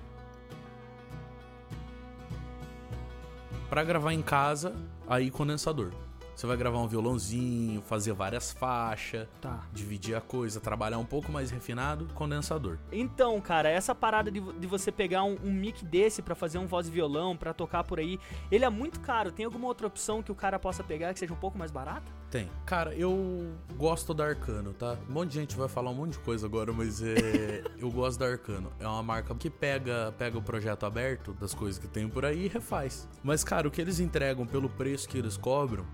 Pra 3.69 3.83
gravar 3.83 4.13
em 4.13 4.21
casa, 4.21 4.75
aí 5.07 5.31
condensador. 5.31 5.93
Você 6.35 6.47
vai 6.47 6.57
gravar 6.57 6.79
um 6.79 6.87
violãozinho, 6.87 7.81
fazer 7.83 8.13
várias 8.13 8.51
faixas, 8.51 9.27
Tá. 9.39 9.63
dividir 9.73 10.15
a 10.15 10.21
coisa, 10.21 10.59
trabalhar 10.59 10.97
um 10.97 11.05
pouco 11.05 11.31
mais 11.31 11.51
refinado, 11.51 12.07
condensador. 12.15 12.77
Então, 12.91 13.39
cara, 13.41 13.69
essa 13.69 13.93
parada 13.93 14.31
de, 14.31 14.39
de 14.39 14.67
você 14.67 14.91
pegar 14.91 15.23
um, 15.23 15.37
um 15.43 15.51
mic 15.51 15.85
desse 15.85 16.21
pra 16.21 16.33
fazer 16.35 16.57
um 16.57 16.65
voz 16.67 16.87
e 16.87 16.91
violão, 16.91 17.35
pra 17.37 17.53
tocar 17.53 17.83
por 17.83 17.99
aí, 17.99 18.19
ele 18.51 18.65
é 18.65 18.69
muito 18.69 18.99
caro. 18.99 19.31
Tem 19.31 19.45
alguma 19.45 19.67
outra 19.67 19.87
opção 19.87 20.23
que 20.23 20.31
o 20.31 20.35
cara 20.35 20.57
possa 20.57 20.83
pegar 20.83 21.13
que 21.13 21.19
seja 21.19 21.33
um 21.33 21.37
pouco 21.37 21.57
mais 21.57 21.71
barata? 21.71 22.11
Tem. 22.29 22.49
Cara, 22.65 22.95
eu 22.95 23.53
gosto 23.75 24.13
da 24.13 24.25
Arcano, 24.25 24.73
tá? 24.73 24.97
Um 25.09 25.13
monte 25.13 25.29
de 25.31 25.35
gente 25.39 25.55
vai 25.55 25.67
falar 25.67 25.91
um 25.91 25.95
monte 25.95 26.13
de 26.13 26.19
coisa 26.19 26.45
agora, 26.47 26.71
mas 26.71 27.01
é, 27.03 27.63
eu 27.77 27.91
gosto 27.91 28.19
da 28.19 28.27
Arcano. 28.27 28.71
É 28.79 28.87
uma 28.87 29.03
marca 29.03 29.35
que 29.35 29.49
pega, 29.49 30.13
pega 30.17 30.37
o 30.37 30.41
projeto 30.41 30.85
aberto 30.85 31.33
das 31.33 31.53
coisas 31.53 31.77
que 31.77 31.87
tem 31.87 32.07
por 32.07 32.23
aí 32.25 32.45
e 32.45 32.47
refaz. 32.47 33.07
Mas, 33.21 33.43
cara, 33.43 33.67
o 33.67 33.71
que 33.71 33.81
eles 33.81 33.99
entregam 33.99 34.45
pelo 34.45 34.69
preço 34.69 35.07
que 35.09 35.17
eles 35.17 35.35
cobram 35.35 35.85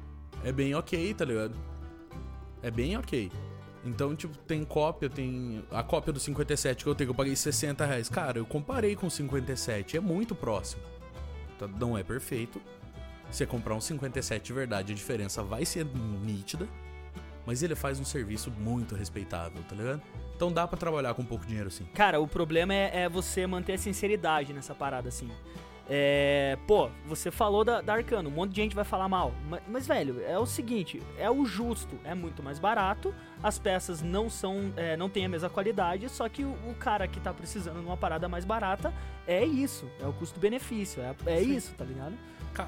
é 0.44 0.52
bem 0.52 0.76
ok, 0.76 1.14
tá 1.14 1.26
ligado? 1.26 1.56
É 2.62 2.72
bem 2.72 2.98
ok. 2.98 3.32
Então, 3.86 4.16
tipo, 4.16 4.38
tem 4.40 4.64
cópia, 4.66 5.10
tem. 5.10 5.64
A 5.72 5.82
cópia 5.82 6.12
do 6.12 6.20
57 6.20 6.84
que 6.84 6.90
eu 6.90 6.96
tenho, 6.96 7.08
que 7.08 7.12
eu 7.12 7.16
paguei 7.16 7.36
60 7.36 7.86
reais. 7.86 8.10
Cara, 8.10 8.38
eu 8.38 8.46
comparei 8.46 8.96
com 8.96 9.08
o 9.08 9.12
57, 9.12 9.98
é 9.98 10.00
muito 10.00 10.36
próximo. 10.36 10.82
Tá? 11.58 11.68
Não 11.68 11.98
é 11.98 12.04
perfeito. 12.04 12.62
Você 13.32 13.46
comprar 13.46 13.76
um 13.76 13.82
57 13.82 14.46
de 14.46 14.54
verdade, 14.54 14.92
a 14.94 14.96
diferença 14.96 15.44
vai 15.44 15.66
ser 15.66 15.86
nítida. 15.86 16.68
Mas 17.46 17.64
ele 17.64 17.76
faz 17.76 17.98
um 17.98 18.04
serviço 18.04 18.52
muito 18.52 18.94
respeitável, 18.94 19.64
tá 19.64 19.74
ligado? 19.74 20.02
Então 20.36 20.52
dá 20.52 20.68
pra 20.68 20.78
trabalhar 20.78 21.14
com 21.14 21.24
pouco 21.24 21.46
dinheiro 21.46 21.72
sim. 21.72 21.86
Cara, 21.94 22.20
o 22.20 22.28
problema 22.28 22.74
é, 22.74 23.04
é 23.04 23.10
você 23.10 23.48
manter 23.48 23.74
a 23.74 23.78
sinceridade 23.78 24.52
nessa 24.52 24.76
parada, 24.76 25.08
assim. 25.08 25.30
É, 25.90 26.58
pô, 26.68 26.90
você 27.06 27.32
falou 27.32 27.64
da, 27.64 27.80
da 27.80 27.94
Arcano, 27.94 28.30
um 28.30 28.34
monte 28.34 28.52
de 28.52 28.62
gente 28.62 28.76
vai 28.76 28.84
falar 28.84 29.08
mal. 29.08 29.34
Mas, 29.50 29.62
mas, 29.68 29.88
velho, 29.88 30.22
é 30.22 30.38
o 30.38 30.46
seguinte, 30.46 31.02
é 31.18 31.32
o 31.32 31.46
justo, 31.46 31.98
é 32.04 32.14
muito 32.14 32.44
mais 32.44 32.60
barato, 32.60 33.14
as 33.42 33.58
peças 33.58 34.02
não 34.02 34.30
são, 34.30 34.74
é, 34.76 34.98
não 34.98 35.10
tem 35.10 35.26
a 35.26 35.30
mesma 35.30 35.50
qualidade, 35.50 36.10
só 36.10 36.28
que 36.28 36.44
o, 36.44 36.52
o, 36.70 36.76
cara 36.76 37.08
que 37.08 37.20
tá 37.20 37.34
precisando 37.34 37.80
de 37.80 37.86
uma 37.86 37.96
parada 37.96 38.28
mais 38.28 38.44
barata 38.44 38.94
é 39.26 39.46
isso, 39.46 39.90
é 40.02 40.06
o 40.06 40.12
custo-benefício, 40.12 41.02
é, 41.02 41.16
é 41.26 41.42
isso, 41.42 41.74
tá 41.76 41.86
ligado? 41.86 42.18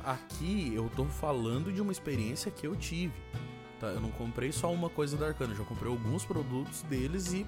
Aqui 0.06 0.72
eu 0.74 0.90
tô 0.96 1.06
falando 1.06 1.74
de 1.74 1.82
uma 1.82 1.92
experiência 1.92 2.52
que 2.52 2.68
eu 2.68 2.76
tive. 2.76 3.14
Tá? 3.80 3.88
Eu 3.88 4.00
não 4.00 4.12
comprei 4.12 4.52
só 4.52 4.72
uma 4.72 4.90
coisa 4.90 5.18
da 5.18 5.28
Arcano, 5.28 5.56
já 5.56 5.64
comprei 5.64 5.90
alguns 5.90 6.26
produtos 6.26 6.84
deles 6.84 7.34
e, 7.34 7.46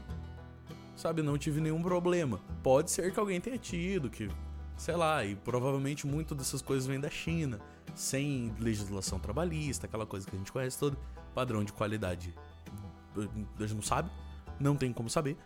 sabe, 0.95 1.21
não 1.21 1.37
tive 1.37 1.61
nenhum 1.61 1.81
problema. 1.83 2.41
Pode 2.63 2.89
ser 2.89 3.13
que 3.13 3.19
alguém 3.19 3.39
tenha 3.39 3.57
tido, 3.57 4.09
que 4.09 4.27
sei 4.81 4.95
lá, 4.95 5.23
e 5.23 5.35
provavelmente 5.35 6.07
muito 6.07 6.33
dessas 6.33 6.59
coisas 6.59 6.87
vêm 6.87 6.99
da 6.99 7.09
China, 7.09 7.59
sem 7.93 8.51
legislação 8.59 9.19
trabalhista, 9.19 9.85
aquela 9.85 10.07
coisa 10.07 10.25
que 10.27 10.35
a 10.35 10.39
gente 10.39 10.51
conhece 10.51 10.79
todo, 10.79 10.97
padrão 11.35 11.63
de 11.63 11.71
qualidade 11.71 12.33
a 13.15 13.61
gente 13.61 13.75
não 13.75 13.81
sabe, 13.83 14.09
não 14.59 14.75
tem 14.75 14.91
como 14.91 15.07
saber. 15.07 15.37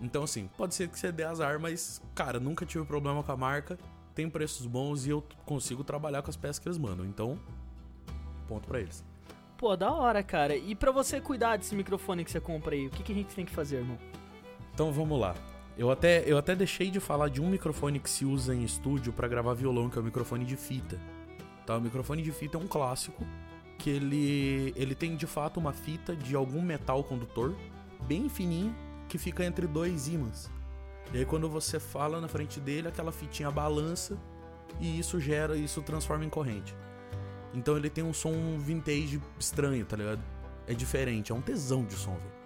Então 0.00 0.22
assim, 0.22 0.48
pode 0.56 0.76
ser 0.76 0.88
que 0.88 0.96
você 0.96 1.10
dê 1.10 1.24
azar, 1.24 1.58
mas 1.58 2.00
cara, 2.14 2.38
nunca 2.38 2.64
tive 2.64 2.84
problema 2.84 3.20
com 3.20 3.32
a 3.32 3.36
marca, 3.36 3.76
tem 4.14 4.30
preços 4.30 4.64
bons 4.64 5.06
e 5.06 5.10
eu 5.10 5.24
consigo 5.44 5.82
trabalhar 5.82 6.22
com 6.22 6.30
as 6.30 6.36
peças 6.36 6.60
que 6.60 6.68
eles 6.68 6.78
mandam. 6.78 7.04
Então, 7.04 7.36
ponto 8.46 8.68
para 8.68 8.80
eles. 8.80 9.04
Pô, 9.56 9.76
da 9.76 9.92
hora, 9.92 10.22
cara. 10.22 10.54
E 10.54 10.76
para 10.76 10.92
você 10.92 11.20
cuidar 11.20 11.56
desse 11.56 11.74
microfone 11.74 12.24
que 12.24 12.30
você 12.30 12.40
compra 12.40 12.76
aí, 12.76 12.86
o 12.86 12.90
que, 12.90 13.02
que 13.02 13.10
a 13.10 13.14
gente 13.16 13.34
tem 13.34 13.44
que 13.44 13.52
fazer, 13.52 13.78
irmão? 13.78 13.98
Então 14.72 14.92
vamos 14.92 15.18
lá. 15.18 15.34
Eu 15.78 15.92
até, 15.92 16.24
eu 16.26 16.36
até 16.36 16.56
deixei 16.56 16.90
de 16.90 16.98
falar 16.98 17.28
de 17.28 17.40
um 17.40 17.48
microfone 17.48 18.00
que 18.00 18.10
se 18.10 18.24
usa 18.24 18.52
em 18.52 18.64
estúdio 18.64 19.12
para 19.12 19.28
gravar 19.28 19.54
violão, 19.54 19.88
que 19.88 19.96
é 19.96 20.00
o 20.00 20.04
microfone 20.04 20.44
de 20.44 20.56
fita. 20.56 21.00
Tá? 21.64 21.76
O 21.76 21.80
microfone 21.80 22.20
de 22.20 22.32
fita 22.32 22.58
é 22.58 22.60
um 22.60 22.66
clássico, 22.66 23.24
que 23.78 23.88
ele, 23.88 24.74
ele 24.74 24.96
tem 24.96 25.14
de 25.14 25.24
fato 25.24 25.60
uma 25.60 25.72
fita 25.72 26.16
de 26.16 26.34
algum 26.34 26.60
metal 26.60 27.04
condutor, 27.04 27.54
bem 28.08 28.28
fininho, 28.28 28.74
que 29.08 29.18
fica 29.18 29.44
entre 29.44 29.68
dois 29.68 30.08
ímãs. 30.08 30.50
E 31.12 31.18
aí 31.18 31.24
quando 31.24 31.48
você 31.48 31.78
fala 31.78 32.20
na 32.20 32.26
frente 32.26 32.58
dele, 32.58 32.88
aquela 32.88 33.12
fitinha 33.12 33.48
balança 33.48 34.18
e 34.80 34.98
isso 34.98 35.20
gera, 35.20 35.56
isso 35.56 35.80
transforma 35.80 36.24
em 36.24 36.28
corrente. 36.28 36.74
Então 37.54 37.76
ele 37.76 37.88
tem 37.88 38.02
um 38.02 38.12
som 38.12 38.58
vintage 38.58 39.22
estranho, 39.38 39.86
tá 39.86 39.96
ligado? 39.96 40.20
É 40.66 40.74
diferente, 40.74 41.30
é 41.30 41.34
um 41.34 41.40
tesão 41.40 41.84
de 41.84 41.94
som, 41.94 42.16
velho. 42.16 42.37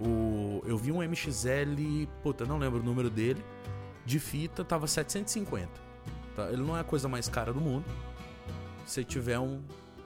O, 0.00 0.62
eu 0.66 0.76
vi 0.76 0.92
um 0.92 1.02
MXL, 1.02 2.06
puta, 2.22 2.44
não 2.44 2.58
lembro 2.58 2.80
o 2.80 2.82
número 2.82 3.08
dele, 3.08 3.42
de 4.04 4.18
fita, 4.18 4.64
tava 4.64 4.86
750. 4.86 5.68
Tá? 6.34 6.50
Ele 6.50 6.62
não 6.62 6.76
é 6.76 6.80
a 6.80 6.84
coisa 6.84 7.08
mais 7.08 7.28
cara 7.28 7.52
do 7.52 7.60
mundo. 7.60 7.84
Se 8.84 9.02
tiver 9.04 9.38
um. 9.38 9.62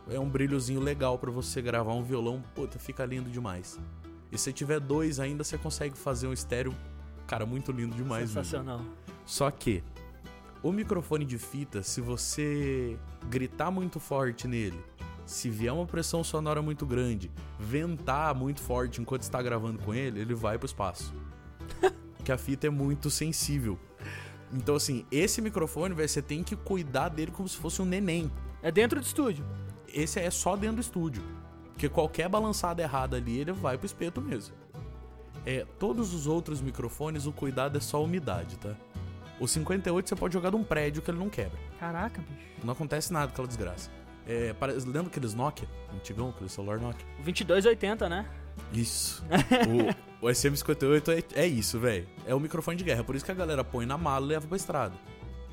É 0.08 0.18
um 0.18 0.28
brilhozinho 0.28 0.80
legal 0.80 1.18
para 1.18 1.30
você 1.30 1.62
gravar 1.62 1.92
um 1.92 2.02
violão, 2.02 2.42
puta, 2.54 2.78
fica 2.78 3.04
lindo 3.04 3.30
demais. 3.30 3.78
E 4.32 4.38
se 4.38 4.52
tiver 4.52 4.80
dois 4.80 5.20
ainda, 5.20 5.44
você 5.44 5.56
consegue 5.56 5.96
fazer 5.96 6.26
um 6.26 6.32
estéreo, 6.32 6.74
cara, 7.26 7.46
muito 7.46 7.70
lindo 7.70 7.94
demais. 7.94 8.30
Sensacional. 8.30 8.78
Mesmo. 8.78 8.94
Só 9.24 9.48
que 9.50 9.84
o 10.62 10.72
microfone 10.72 11.24
de 11.24 11.38
fita, 11.38 11.82
se 11.82 12.00
você 12.00 12.98
gritar 13.28 13.70
muito 13.70 14.00
forte 14.00 14.48
nele 14.48 14.82
se 15.30 15.48
vier 15.48 15.72
uma 15.72 15.86
pressão 15.86 16.24
sonora 16.24 16.60
muito 16.60 16.84
grande, 16.84 17.30
ventar 17.58 18.34
muito 18.34 18.60
forte 18.60 19.00
enquanto 19.00 19.22
está 19.22 19.40
gravando 19.40 19.78
com 19.78 19.94
ele, 19.94 20.20
ele 20.20 20.34
vai 20.34 20.58
pro 20.58 20.66
espaço. 20.66 21.14
que 22.24 22.32
a 22.32 22.36
fita 22.36 22.66
é 22.66 22.70
muito 22.70 23.08
sensível. 23.08 23.78
Então, 24.52 24.74
assim, 24.74 25.06
esse 25.10 25.40
microfone, 25.40 25.94
véio, 25.94 26.08
você 26.08 26.20
tem 26.20 26.42
que 26.42 26.56
cuidar 26.56 27.08
dele 27.08 27.30
como 27.30 27.48
se 27.48 27.56
fosse 27.56 27.80
um 27.80 27.84
neném. 27.84 28.30
É 28.60 28.72
dentro 28.72 29.00
do 29.00 29.06
estúdio. 29.06 29.46
Esse 29.86 30.18
é 30.18 30.28
só 30.30 30.56
dentro 30.56 30.76
do 30.76 30.82
estúdio. 30.82 31.22
Porque 31.68 31.88
qualquer 31.88 32.28
balançada 32.28 32.82
errada 32.82 33.16
ali, 33.16 33.38
ele 33.38 33.52
vai 33.52 33.78
pro 33.78 33.86
espeto 33.86 34.20
mesmo. 34.20 34.54
É, 35.46 35.64
todos 35.78 36.12
os 36.12 36.26
outros 36.26 36.60
microfones, 36.60 37.26
o 37.26 37.32
cuidado 37.32 37.78
é 37.78 37.80
só 37.80 37.98
a 37.98 38.00
umidade, 38.00 38.58
tá? 38.58 38.74
O 39.38 39.46
58 39.46 40.08
você 40.08 40.16
pode 40.16 40.34
jogar 40.34 40.50
de 40.50 40.56
um 40.56 40.64
prédio 40.64 41.00
que 41.00 41.10
ele 41.10 41.18
não 41.18 41.30
quebra. 41.30 41.58
Caraca, 41.78 42.20
bicho. 42.20 42.46
Não 42.64 42.72
acontece 42.72 43.12
nada 43.12 43.28
com 43.28 43.32
aquela 43.32 43.48
desgraça. 43.48 43.99
É, 44.30 44.54
lembra 44.86 45.08
aqueles 45.08 45.34
Nokia? 45.34 45.66
Antigão, 45.92 46.28
aquele 46.28 46.48
celular 46.48 46.78
Nokia? 46.78 47.04
O 47.18 47.24
2280, 47.24 48.08
né? 48.08 48.24
Isso. 48.72 49.24
o, 50.22 50.28
o 50.28 50.30
SM58 50.30 51.24
é, 51.34 51.42
é 51.42 51.46
isso, 51.48 51.80
velho. 51.80 52.06
É 52.24 52.32
o 52.32 52.38
microfone 52.38 52.76
de 52.76 52.84
guerra. 52.84 53.02
Por 53.02 53.16
isso 53.16 53.24
que 53.24 53.32
a 53.32 53.34
galera 53.34 53.64
põe 53.64 53.84
na 53.84 53.98
mala 53.98 54.24
e 54.26 54.28
leva 54.28 54.46
pra 54.46 54.56
estrada. 54.56 54.94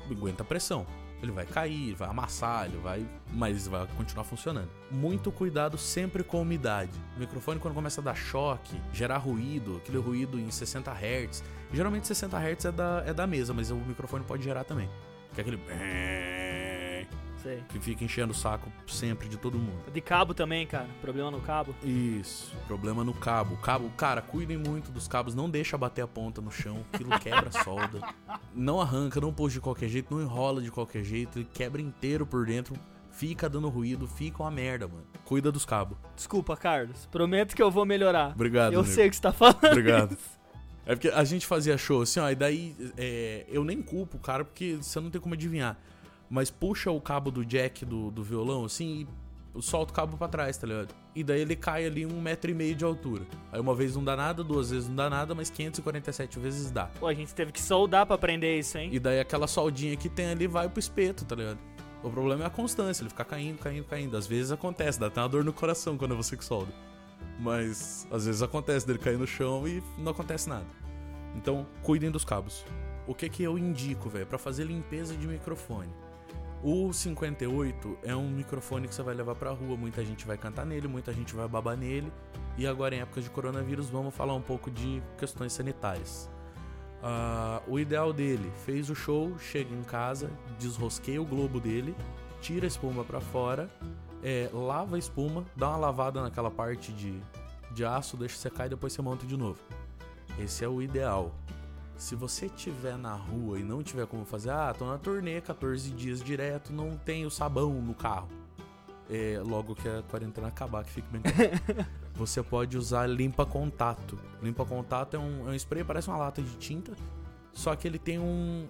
Aguenta 0.08 0.44
a 0.44 0.46
pressão. 0.46 0.86
Ele 1.20 1.32
vai 1.32 1.44
cair, 1.44 1.94
vai 1.94 2.08
amassar, 2.08 2.66
ele 2.66 2.76
vai. 2.76 3.04
Mas 3.32 3.66
vai 3.66 3.84
continuar 3.96 4.22
funcionando. 4.22 4.70
Muito 4.92 5.32
cuidado 5.32 5.76
sempre 5.76 6.22
com 6.22 6.38
a 6.38 6.40
umidade. 6.42 6.92
O 7.16 7.18
microfone, 7.18 7.58
quando 7.58 7.74
começa 7.74 8.00
a 8.00 8.04
dar 8.04 8.14
choque, 8.14 8.80
gerar 8.92 9.18
ruído, 9.18 9.78
aquele 9.78 9.98
ruído 9.98 10.38
em 10.38 10.52
60 10.52 10.92
Hz. 10.92 11.42
Geralmente 11.72 12.06
60 12.06 12.38
Hz 12.38 12.64
é 12.66 12.72
da, 12.72 13.02
é 13.04 13.12
da 13.12 13.26
mesa, 13.26 13.52
mas 13.52 13.72
o 13.72 13.76
microfone 13.76 14.24
pode 14.24 14.44
gerar 14.44 14.62
também. 14.62 14.88
Que 15.34 15.40
é 15.40 15.42
aquele 15.42 15.56
Sei. 17.42 17.62
Que 17.68 17.78
fica 17.78 18.04
enchendo 18.04 18.32
o 18.32 18.34
saco 18.36 18.70
sempre 18.86 19.28
de 19.28 19.36
todo 19.36 19.58
mundo. 19.58 19.90
De 19.92 20.00
cabo 20.00 20.34
também, 20.34 20.66
cara. 20.66 20.88
Problema 21.00 21.30
no 21.30 21.40
cabo. 21.40 21.74
Isso. 21.84 22.54
Problema 22.66 23.04
no 23.04 23.14
cabo. 23.14 23.56
Cabo, 23.58 23.88
cara, 23.96 24.20
cuidem 24.20 24.56
muito 24.56 24.90
dos 24.90 25.06
cabos. 25.06 25.34
Não 25.34 25.48
deixa 25.48 25.78
bater 25.78 26.02
a 26.02 26.08
ponta 26.08 26.40
no 26.40 26.50
chão. 26.50 26.84
Aquilo 26.92 27.10
quebra 27.20 27.48
a 27.48 27.64
solda. 27.64 28.00
Não 28.54 28.80
arranca, 28.80 29.20
não 29.20 29.32
puxa 29.32 29.54
de 29.54 29.60
qualquer 29.60 29.88
jeito, 29.88 30.12
não 30.12 30.20
enrola 30.20 30.60
de 30.60 30.70
qualquer 30.70 31.04
jeito. 31.04 31.38
Ele 31.38 31.48
quebra 31.52 31.80
inteiro 31.80 32.26
por 32.26 32.44
dentro. 32.44 32.74
Fica 33.12 33.48
dando 33.48 33.68
ruído, 33.68 34.06
fica 34.08 34.42
uma 34.42 34.50
merda, 34.50 34.88
mano. 34.88 35.04
Cuida 35.24 35.52
dos 35.52 35.64
cabos. 35.64 35.96
Desculpa, 36.16 36.56
Carlos. 36.56 37.06
Prometo 37.06 37.54
que 37.54 37.62
eu 37.62 37.70
vou 37.70 37.84
melhorar. 37.84 38.32
Obrigado. 38.32 38.72
Eu 38.72 38.80
amigo. 38.80 38.94
sei 38.94 39.06
o 39.06 39.10
que 39.10 39.16
você 39.16 39.22
tá 39.22 39.32
falando. 39.32 39.64
Obrigado. 39.64 40.16
É 40.86 40.94
porque 40.94 41.08
a 41.08 41.22
gente 41.22 41.46
fazia 41.46 41.76
show 41.76 42.00
assim, 42.00 42.18
ó, 42.18 42.30
e 42.30 42.34
daí 42.34 42.74
é, 42.96 43.44
eu 43.46 43.62
nem 43.62 43.82
culpo 43.82 44.16
o 44.16 44.20
cara, 44.20 44.42
porque 44.42 44.78
você 44.80 44.98
não 44.98 45.10
tem 45.10 45.20
como 45.20 45.34
adivinhar 45.34 45.78
mas 46.30 46.50
puxa 46.50 46.90
o 46.90 47.00
cabo 47.00 47.30
do 47.30 47.44
jack 47.44 47.84
do, 47.84 48.10
do 48.10 48.22
violão 48.22 48.64
assim 48.64 49.06
e 49.56 49.62
solta 49.62 49.92
o 49.92 49.94
cabo 49.94 50.16
para 50.16 50.28
trás, 50.28 50.56
tá 50.56 50.66
ligado? 50.66 50.94
E 51.14 51.24
daí 51.24 51.40
ele 51.40 51.56
cai 51.56 51.84
ali 51.84 52.06
um 52.06 52.20
metro 52.20 52.50
e 52.50 52.54
meio 52.54 52.74
de 52.74 52.84
altura. 52.84 53.24
Aí 53.50 53.60
uma 53.60 53.74
vez 53.74 53.96
não 53.96 54.04
dá 54.04 54.14
nada, 54.14 54.44
duas 54.44 54.70
vezes 54.70 54.88
não 54.88 54.96
dá 54.96 55.10
nada, 55.10 55.34
mas 55.34 55.50
547 55.50 56.38
vezes 56.38 56.70
dá. 56.70 56.86
Pô, 57.00 57.06
a 57.06 57.14
gente 57.14 57.34
teve 57.34 57.50
que 57.50 57.60
soldar 57.60 58.06
para 58.06 58.14
aprender 58.14 58.58
isso, 58.58 58.78
hein? 58.78 58.90
E 58.92 58.98
daí 58.98 59.18
aquela 59.18 59.46
soldinha 59.46 59.96
que 59.96 60.08
tem 60.08 60.26
ali 60.26 60.46
vai 60.46 60.68
pro 60.68 60.78
espeto, 60.78 61.24
tá 61.24 61.34
ligado? 61.34 61.58
O 62.02 62.10
problema 62.10 62.44
é 62.44 62.46
a 62.46 62.50
constância, 62.50 63.02
ele 63.02 63.08
fica 63.08 63.24
caindo, 63.24 63.58
caindo, 63.58 63.84
caindo. 63.84 64.16
Às 64.16 64.26
vezes 64.26 64.52
acontece, 64.52 65.00
dá 65.00 65.08
até 65.08 65.20
uma 65.20 65.28
dor 65.28 65.44
no 65.44 65.52
coração 65.52 65.96
quando 65.98 66.14
é 66.14 66.16
você 66.16 66.36
que 66.36 66.44
solda. 66.44 66.72
Mas 67.40 68.06
às 68.10 68.26
vezes 68.26 68.42
acontece 68.42 68.86
dele 68.86 68.98
cair 68.98 69.18
no 69.18 69.26
chão 69.26 69.66
e 69.66 69.82
não 69.96 70.12
acontece 70.12 70.48
nada. 70.48 70.66
Então, 71.34 71.66
cuidem 71.82 72.10
dos 72.10 72.24
cabos. 72.24 72.64
O 73.06 73.14
que 73.14 73.28
que 73.28 73.42
eu 73.42 73.58
indico, 73.58 74.08
velho, 74.08 74.26
para 74.26 74.38
fazer 74.38 74.64
limpeza 74.64 75.16
de 75.16 75.26
microfone? 75.26 75.90
O 76.62 76.92
58 76.92 77.98
é 78.02 78.16
um 78.16 78.28
microfone 78.28 78.88
que 78.88 78.94
você 78.94 79.02
vai 79.02 79.14
levar 79.14 79.36
pra 79.36 79.50
rua, 79.50 79.76
muita 79.76 80.04
gente 80.04 80.26
vai 80.26 80.36
cantar 80.36 80.66
nele, 80.66 80.88
muita 80.88 81.12
gente 81.12 81.34
vai 81.34 81.46
babar 81.46 81.76
nele. 81.76 82.12
E 82.56 82.66
agora, 82.66 82.96
em 82.96 82.98
época 82.98 83.20
de 83.20 83.30
coronavírus, 83.30 83.88
vamos 83.88 84.12
falar 84.12 84.34
um 84.34 84.42
pouco 84.42 84.68
de 84.68 85.00
questões 85.16 85.52
sanitárias. 85.52 86.28
Uh, 87.00 87.72
o 87.72 87.78
ideal 87.78 88.12
dele, 88.12 88.50
fez 88.66 88.90
o 88.90 88.94
show, 88.94 89.38
chega 89.38 89.72
em 89.72 89.84
casa, 89.84 90.28
desrosqueia 90.58 91.22
o 91.22 91.24
globo 91.24 91.60
dele, 91.60 91.94
tira 92.40 92.66
a 92.66 92.68
espuma 92.68 93.04
para 93.04 93.20
fora, 93.20 93.70
é, 94.20 94.50
lava 94.52 94.96
a 94.96 94.98
espuma, 94.98 95.44
dá 95.54 95.68
uma 95.68 95.76
lavada 95.76 96.20
naquela 96.20 96.50
parte 96.50 96.92
de, 96.92 97.20
de 97.72 97.84
aço, 97.84 98.16
deixa 98.16 98.36
secar 98.36 98.66
e 98.66 98.70
depois 98.70 98.92
você 98.92 99.00
monta 99.00 99.24
de 99.24 99.36
novo. 99.36 99.60
Esse 100.40 100.64
é 100.64 100.68
o 100.68 100.82
ideal. 100.82 101.32
Se 101.98 102.14
você 102.14 102.46
estiver 102.46 102.96
na 102.96 103.12
rua 103.12 103.58
e 103.58 103.64
não 103.64 103.82
tiver 103.82 104.06
como 104.06 104.24
fazer, 104.24 104.50
ah, 104.50 104.72
tô 104.72 104.86
na 104.86 104.96
turnê 104.96 105.40
14 105.40 105.90
dias 105.90 106.22
direto, 106.22 106.72
não 106.72 106.96
tenho 106.96 107.28
sabão 107.28 107.74
no 107.82 107.92
carro. 107.92 108.28
É, 109.10 109.42
logo 109.44 109.74
que 109.74 109.88
a 109.88 110.02
quarentena 110.08 110.46
acabar, 110.46 110.84
que 110.84 110.92
fique 110.92 111.08
bem 111.10 111.20
claro. 111.20 111.88
Você 112.14 112.40
pode 112.40 112.78
usar 112.78 113.08
limpa 113.08 113.44
contato. 113.44 114.16
Limpa 114.40 114.64
contato 114.64 115.14
é 115.14 115.18
um, 115.18 115.48
é 115.48 115.50
um 115.50 115.54
spray, 115.54 115.82
parece 115.82 116.06
uma 116.06 116.16
lata 116.16 116.40
de 116.40 116.56
tinta, 116.56 116.92
só 117.52 117.74
que 117.74 117.88
ele 117.88 117.98
tem 117.98 118.18
um 118.18 118.68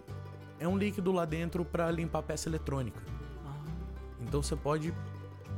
é 0.58 0.66
um 0.66 0.78
líquido 0.78 1.12
lá 1.12 1.26
dentro 1.26 1.66
para 1.66 1.90
limpar 1.90 2.20
a 2.20 2.22
peça 2.22 2.48
eletrônica. 2.48 3.00
Ah. 3.44 3.62
Então 4.22 4.42
você 4.42 4.56
pode 4.56 4.94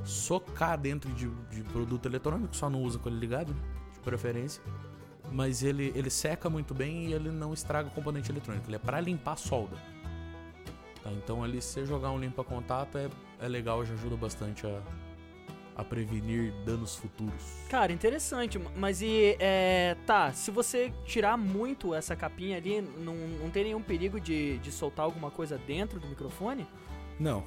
socar 0.02 0.76
dentro 0.76 1.08
de, 1.12 1.28
de 1.50 1.62
produto 1.70 2.06
eletrônico, 2.06 2.54
só 2.56 2.68
não 2.68 2.82
usa 2.82 2.98
com 2.98 3.08
ele 3.08 3.18
ligado, 3.18 3.54
de 3.92 4.00
preferência 4.00 4.60
mas 5.30 5.62
ele, 5.62 5.92
ele 5.94 6.10
seca 6.10 6.50
muito 6.50 6.74
bem 6.74 7.06
e 7.06 7.12
ele 7.12 7.30
não 7.30 7.52
estraga 7.52 7.88
o 7.88 7.90
componente 7.92 8.30
eletrônico. 8.30 8.66
Ele 8.68 8.76
é 8.76 8.78
para 8.78 9.00
limpar 9.00 9.32
a 9.32 9.36
solda. 9.36 9.76
Tá, 11.02 11.10
então 11.12 11.42
ali 11.42 11.60
se 11.62 11.68
você 11.68 11.86
jogar 11.86 12.10
um 12.10 12.18
limpa 12.18 12.44
contato 12.44 12.98
é, 12.98 13.08
é 13.40 13.48
legal, 13.48 13.84
já 13.84 13.94
ajuda 13.94 14.16
bastante 14.16 14.66
a, 14.66 14.80
a 15.76 15.84
prevenir 15.84 16.52
danos 16.64 16.96
futuros. 16.96 17.42
Cara, 17.68 17.92
interessante. 17.92 18.58
Mas 18.76 19.00
e. 19.00 19.36
É, 19.38 19.96
tá, 20.06 20.32
se 20.32 20.50
você 20.50 20.92
tirar 21.04 21.36
muito 21.36 21.94
essa 21.94 22.14
capinha 22.14 22.56
ali, 22.56 22.80
não, 22.80 23.14
não 23.14 23.50
tem 23.50 23.64
nenhum 23.64 23.82
perigo 23.82 24.20
de, 24.20 24.58
de 24.58 24.70
soltar 24.70 25.04
alguma 25.04 25.30
coisa 25.30 25.58
dentro 25.58 25.98
do 25.98 26.06
microfone? 26.06 26.66
Não, 27.18 27.44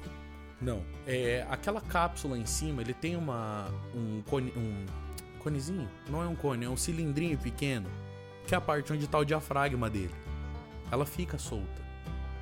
não. 0.60 0.82
É, 1.06 1.46
aquela 1.50 1.80
cápsula 1.80 2.38
em 2.38 2.46
cima, 2.46 2.82
ele 2.82 2.94
tem 2.94 3.16
uma. 3.16 3.68
um 3.94 4.22
um 4.56 4.86
conezinho? 5.44 5.88
Não 6.08 6.22
é 6.22 6.26
um 6.26 6.34
cone, 6.34 6.64
é 6.64 6.68
um 6.68 6.76
cilindrinho 6.76 7.38
pequeno. 7.38 7.88
Que 8.46 8.54
é 8.54 8.58
a 8.58 8.60
parte 8.60 8.92
onde 8.92 9.06
tá 9.06 9.18
o 9.18 9.24
diafragma 9.24 9.88
dele. 9.88 10.14
Ela 10.90 11.06
fica 11.06 11.38
solta. 11.38 11.84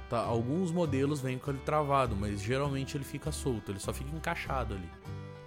Tá, 0.09 0.19
alguns 0.19 0.71
modelos 0.71 1.21
vêm 1.21 1.39
com 1.39 1.51
ele 1.51 1.61
travado, 1.61 2.15
mas 2.15 2.41
geralmente 2.41 2.97
ele 2.97 3.05
fica 3.05 3.33
solto, 3.33 3.73
ele 3.73 3.79
só 3.79 3.93
fica 3.93 4.15
encaixado 4.15 4.75
ali. 4.75 4.91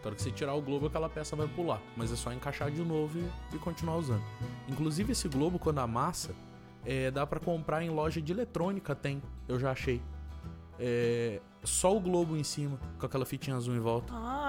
Na 0.01 0.07
hora 0.09 0.15
que 0.15 0.21
você 0.21 0.31
tirar 0.31 0.53
o 0.53 0.61
globo, 0.61 0.87
aquela 0.87 1.09
peça 1.09 1.35
vai 1.35 1.47
pular. 1.47 1.81
Mas 1.97 2.11
é 2.11 2.15
só 2.15 2.31
encaixar 2.31 2.69
de 2.69 2.83
novo 2.83 3.17
e, 3.17 3.55
e 3.55 3.59
continuar 3.59 3.97
usando. 3.97 4.23
Inclusive, 4.67 5.11
esse 5.11 5.27
globo, 5.27 5.57
quando 5.57 5.79
amassa, 5.79 6.35
é, 6.85 7.09
dá 7.09 7.25
para 7.25 7.39
comprar 7.39 7.83
em 7.83 7.89
loja 7.89 8.21
de 8.21 8.31
eletrônica, 8.31 8.93
tem. 8.93 9.21
Eu 9.47 9.59
já 9.59 9.71
achei. 9.71 10.01
É, 10.79 11.41
só 11.63 11.95
o 11.95 11.99
globo 11.99 12.37
em 12.37 12.43
cima, 12.43 12.79
com 12.99 13.05
aquela 13.05 13.25
fitinha 13.25 13.55
azul 13.55 13.75
em 13.75 13.79
volta. 13.79 14.13
Ah, 14.13 14.44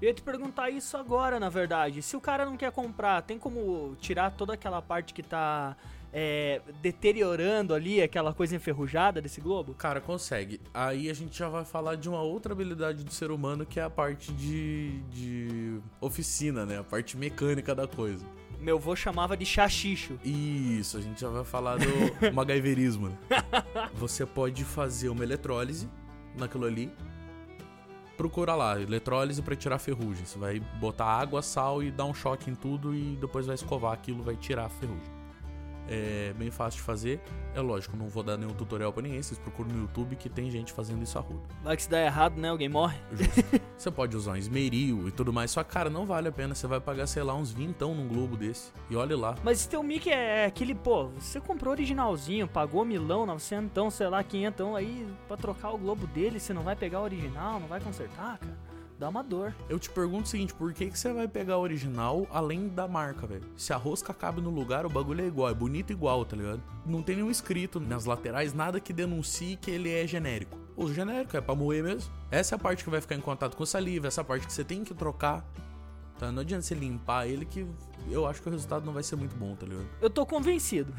eu 0.00 0.08
ia 0.08 0.14
te 0.14 0.22
perguntar 0.22 0.70
isso 0.70 0.96
agora, 0.96 1.40
na 1.40 1.48
verdade. 1.48 2.02
Se 2.02 2.16
o 2.16 2.20
cara 2.20 2.44
não 2.44 2.56
quer 2.56 2.70
comprar, 2.70 3.22
tem 3.22 3.38
como 3.38 3.96
tirar 4.00 4.30
toda 4.30 4.54
aquela 4.54 4.80
parte 4.80 5.12
que 5.12 5.22
tá 5.22 5.76
é, 6.12 6.60
deteriorando 6.80 7.74
ali, 7.74 8.00
aquela 8.00 8.32
coisa 8.32 8.56
enferrujada 8.56 9.20
desse 9.20 9.40
globo? 9.40 9.74
Cara, 9.74 10.00
consegue. 10.00 10.60
Aí 10.72 11.10
a 11.10 11.14
gente 11.14 11.36
já 11.36 11.48
vai 11.48 11.64
falar 11.64 11.96
de 11.96 12.08
uma 12.08 12.22
outra 12.22 12.52
habilidade 12.52 13.04
do 13.04 13.12
ser 13.12 13.30
humano 13.30 13.66
que 13.66 13.78
é 13.80 13.82
a 13.82 13.90
parte 13.90 14.32
de, 14.32 15.00
de 15.10 15.80
oficina, 16.00 16.64
né? 16.64 16.78
A 16.78 16.84
parte 16.84 17.16
mecânica 17.16 17.74
da 17.74 17.86
coisa. 17.86 18.24
Meu 18.60 18.76
avô 18.76 18.96
chamava 18.96 19.36
de 19.36 19.46
chachicho. 19.46 20.18
Isso, 20.24 20.96
a 20.96 21.00
gente 21.00 21.20
já 21.20 21.28
vai 21.28 21.44
falar 21.44 21.76
do 21.76 21.86
magaiverismo. 22.34 23.08
Né? 23.08 23.16
Você 23.94 24.26
pode 24.26 24.64
fazer 24.64 25.08
uma 25.08 25.22
eletrólise 25.22 25.88
naquilo 26.36 26.66
ali. 26.66 26.90
Procura 28.18 28.56
lá, 28.56 28.80
eletrólise 28.80 29.40
para 29.40 29.54
tirar 29.54 29.78
ferrugem. 29.78 30.26
Você 30.26 30.38
vai 30.38 30.58
botar 30.58 31.06
água, 31.06 31.40
sal 31.40 31.82
e 31.82 31.90
dar 31.90 32.04
um 32.04 32.12
choque 32.12 32.50
em 32.50 32.54
tudo 32.54 32.94
e 32.94 33.16
depois 33.16 33.46
vai 33.46 33.54
escovar 33.54 33.92
aquilo, 33.92 34.24
vai 34.24 34.36
tirar 34.36 34.66
a 34.66 34.68
ferrugem 34.68 35.17
é 35.88 36.32
bem 36.34 36.50
fácil 36.50 36.78
de 36.78 36.84
fazer. 36.84 37.20
É 37.54 37.60
lógico, 37.60 37.96
não 37.96 38.08
vou 38.08 38.22
dar 38.22 38.36
nenhum 38.36 38.52
tutorial 38.52 38.92
pra 38.92 39.02
ninguém, 39.02 39.22
vocês 39.22 39.38
procuram 39.38 39.70
no 39.70 39.80
YouTube 39.82 40.16
que 40.16 40.28
tem 40.28 40.50
gente 40.50 40.72
fazendo 40.72 41.02
isso 41.02 41.18
a 41.18 41.20
rudo. 41.20 41.42
Vai 41.62 41.76
que 41.76 41.82
se 41.82 41.90
dá 41.90 42.00
errado, 42.00 42.38
né? 42.38 42.50
Alguém 42.50 42.68
morre. 42.68 42.98
Justo. 43.12 43.44
você 43.76 43.90
pode 43.90 44.16
usar 44.16 44.32
um 44.32 44.36
esmeril 44.36 45.08
e 45.08 45.10
tudo 45.10 45.32
mais, 45.32 45.50
só 45.50 45.64
cara, 45.64 45.88
não 45.88 46.06
vale 46.06 46.28
a 46.28 46.32
pena, 46.32 46.54
você 46.54 46.66
vai 46.66 46.80
pagar, 46.80 47.06
sei 47.06 47.22
lá, 47.22 47.34
uns 47.34 47.50
vintão 47.50 47.94
num 47.94 48.06
globo 48.06 48.36
desse. 48.36 48.70
E 48.90 48.96
olhe 48.96 49.14
lá. 49.14 49.34
Mas 49.42 49.60
esse 49.60 49.68
teu 49.68 49.82
mic 49.82 50.08
é 50.10 50.46
aquele, 50.46 50.74
pô, 50.74 51.08
você 51.08 51.40
comprou 51.40 51.72
originalzinho, 51.72 52.46
pagou 52.46 52.84
milão, 52.84 53.26
900, 53.26 53.64
então, 53.64 53.90
sei 53.90 54.08
lá, 54.08 54.22
500, 54.22 54.76
aí 54.76 55.06
pra 55.26 55.36
trocar 55.36 55.70
o 55.70 55.78
globo 55.78 56.06
dele, 56.06 56.38
você 56.38 56.52
não 56.52 56.62
vai 56.62 56.76
pegar 56.76 57.00
o 57.00 57.04
original, 57.04 57.58
não 57.58 57.68
vai 57.68 57.80
consertar, 57.80 58.38
cara? 58.38 58.67
Dá 58.98 59.08
uma 59.08 59.22
dor. 59.22 59.54
Eu 59.68 59.78
te 59.78 59.88
pergunto 59.88 60.24
o 60.24 60.28
seguinte, 60.28 60.52
por 60.52 60.72
que, 60.72 60.90
que 60.90 60.98
você 60.98 61.12
vai 61.12 61.28
pegar 61.28 61.54
a 61.54 61.58
original 61.58 62.26
além 62.30 62.68
da 62.68 62.88
marca, 62.88 63.26
velho? 63.26 63.44
Se 63.56 63.72
a 63.72 63.76
rosca 63.76 64.12
cabe 64.12 64.40
no 64.40 64.50
lugar, 64.50 64.84
o 64.84 64.88
bagulho 64.88 65.22
é 65.22 65.26
igual, 65.26 65.48
é 65.48 65.54
bonito 65.54 65.92
igual, 65.92 66.24
tá 66.24 66.36
ligado? 66.36 66.60
Não 66.84 67.02
tem 67.02 67.16
nenhum 67.16 67.30
escrito 67.30 67.78
nas 67.78 68.04
laterais, 68.04 68.52
nada 68.52 68.80
que 68.80 68.92
denuncie 68.92 69.56
que 69.56 69.70
ele 69.70 69.90
é 69.90 70.06
genérico. 70.06 70.58
O 70.76 70.92
genérico 70.92 71.36
é 71.36 71.40
pra 71.40 71.54
moer 71.54 71.82
mesmo. 71.82 72.12
Essa 72.30 72.54
é 72.54 72.56
a 72.56 72.58
parte 72.58 72.82
que 72.82 72.90
vai 72.90 73.00
ficar 73.00 73.14
em 73.14 73.20
contato 73.20 73.56
com 73.56 73.64
saliva, 73.64 74.08
essa 74.08 74.24
parte 74.24 74.46
que 74.46 74.52
você 74.52 74.64
tem 74.64 74.82
que 74.82 74.94
trocar. 74.94 75.44
Tá? 76.18 76.32
Não 76.32 76.42
adianta 76.42 76.62
você 76.62 76.74
limpar 76.74 77.28
ele 77.28 77.44
que 77.44 77.64
eu 78.10 78.26
acho 78.26 78.42
que 78.42 78.48
o 78.48 78.50
resultado 78.50 78.84
não 78.84 78.92
vai 78.92 79.04
ser 79.04 79.14
muito 79.14 79.36
bom, 79.36 79.54
tá 79.54 79.64
ligado? 79.64 79.86
Eu 80.00 80.10
tô 80.10 80.26
convencido. 80.26 80.92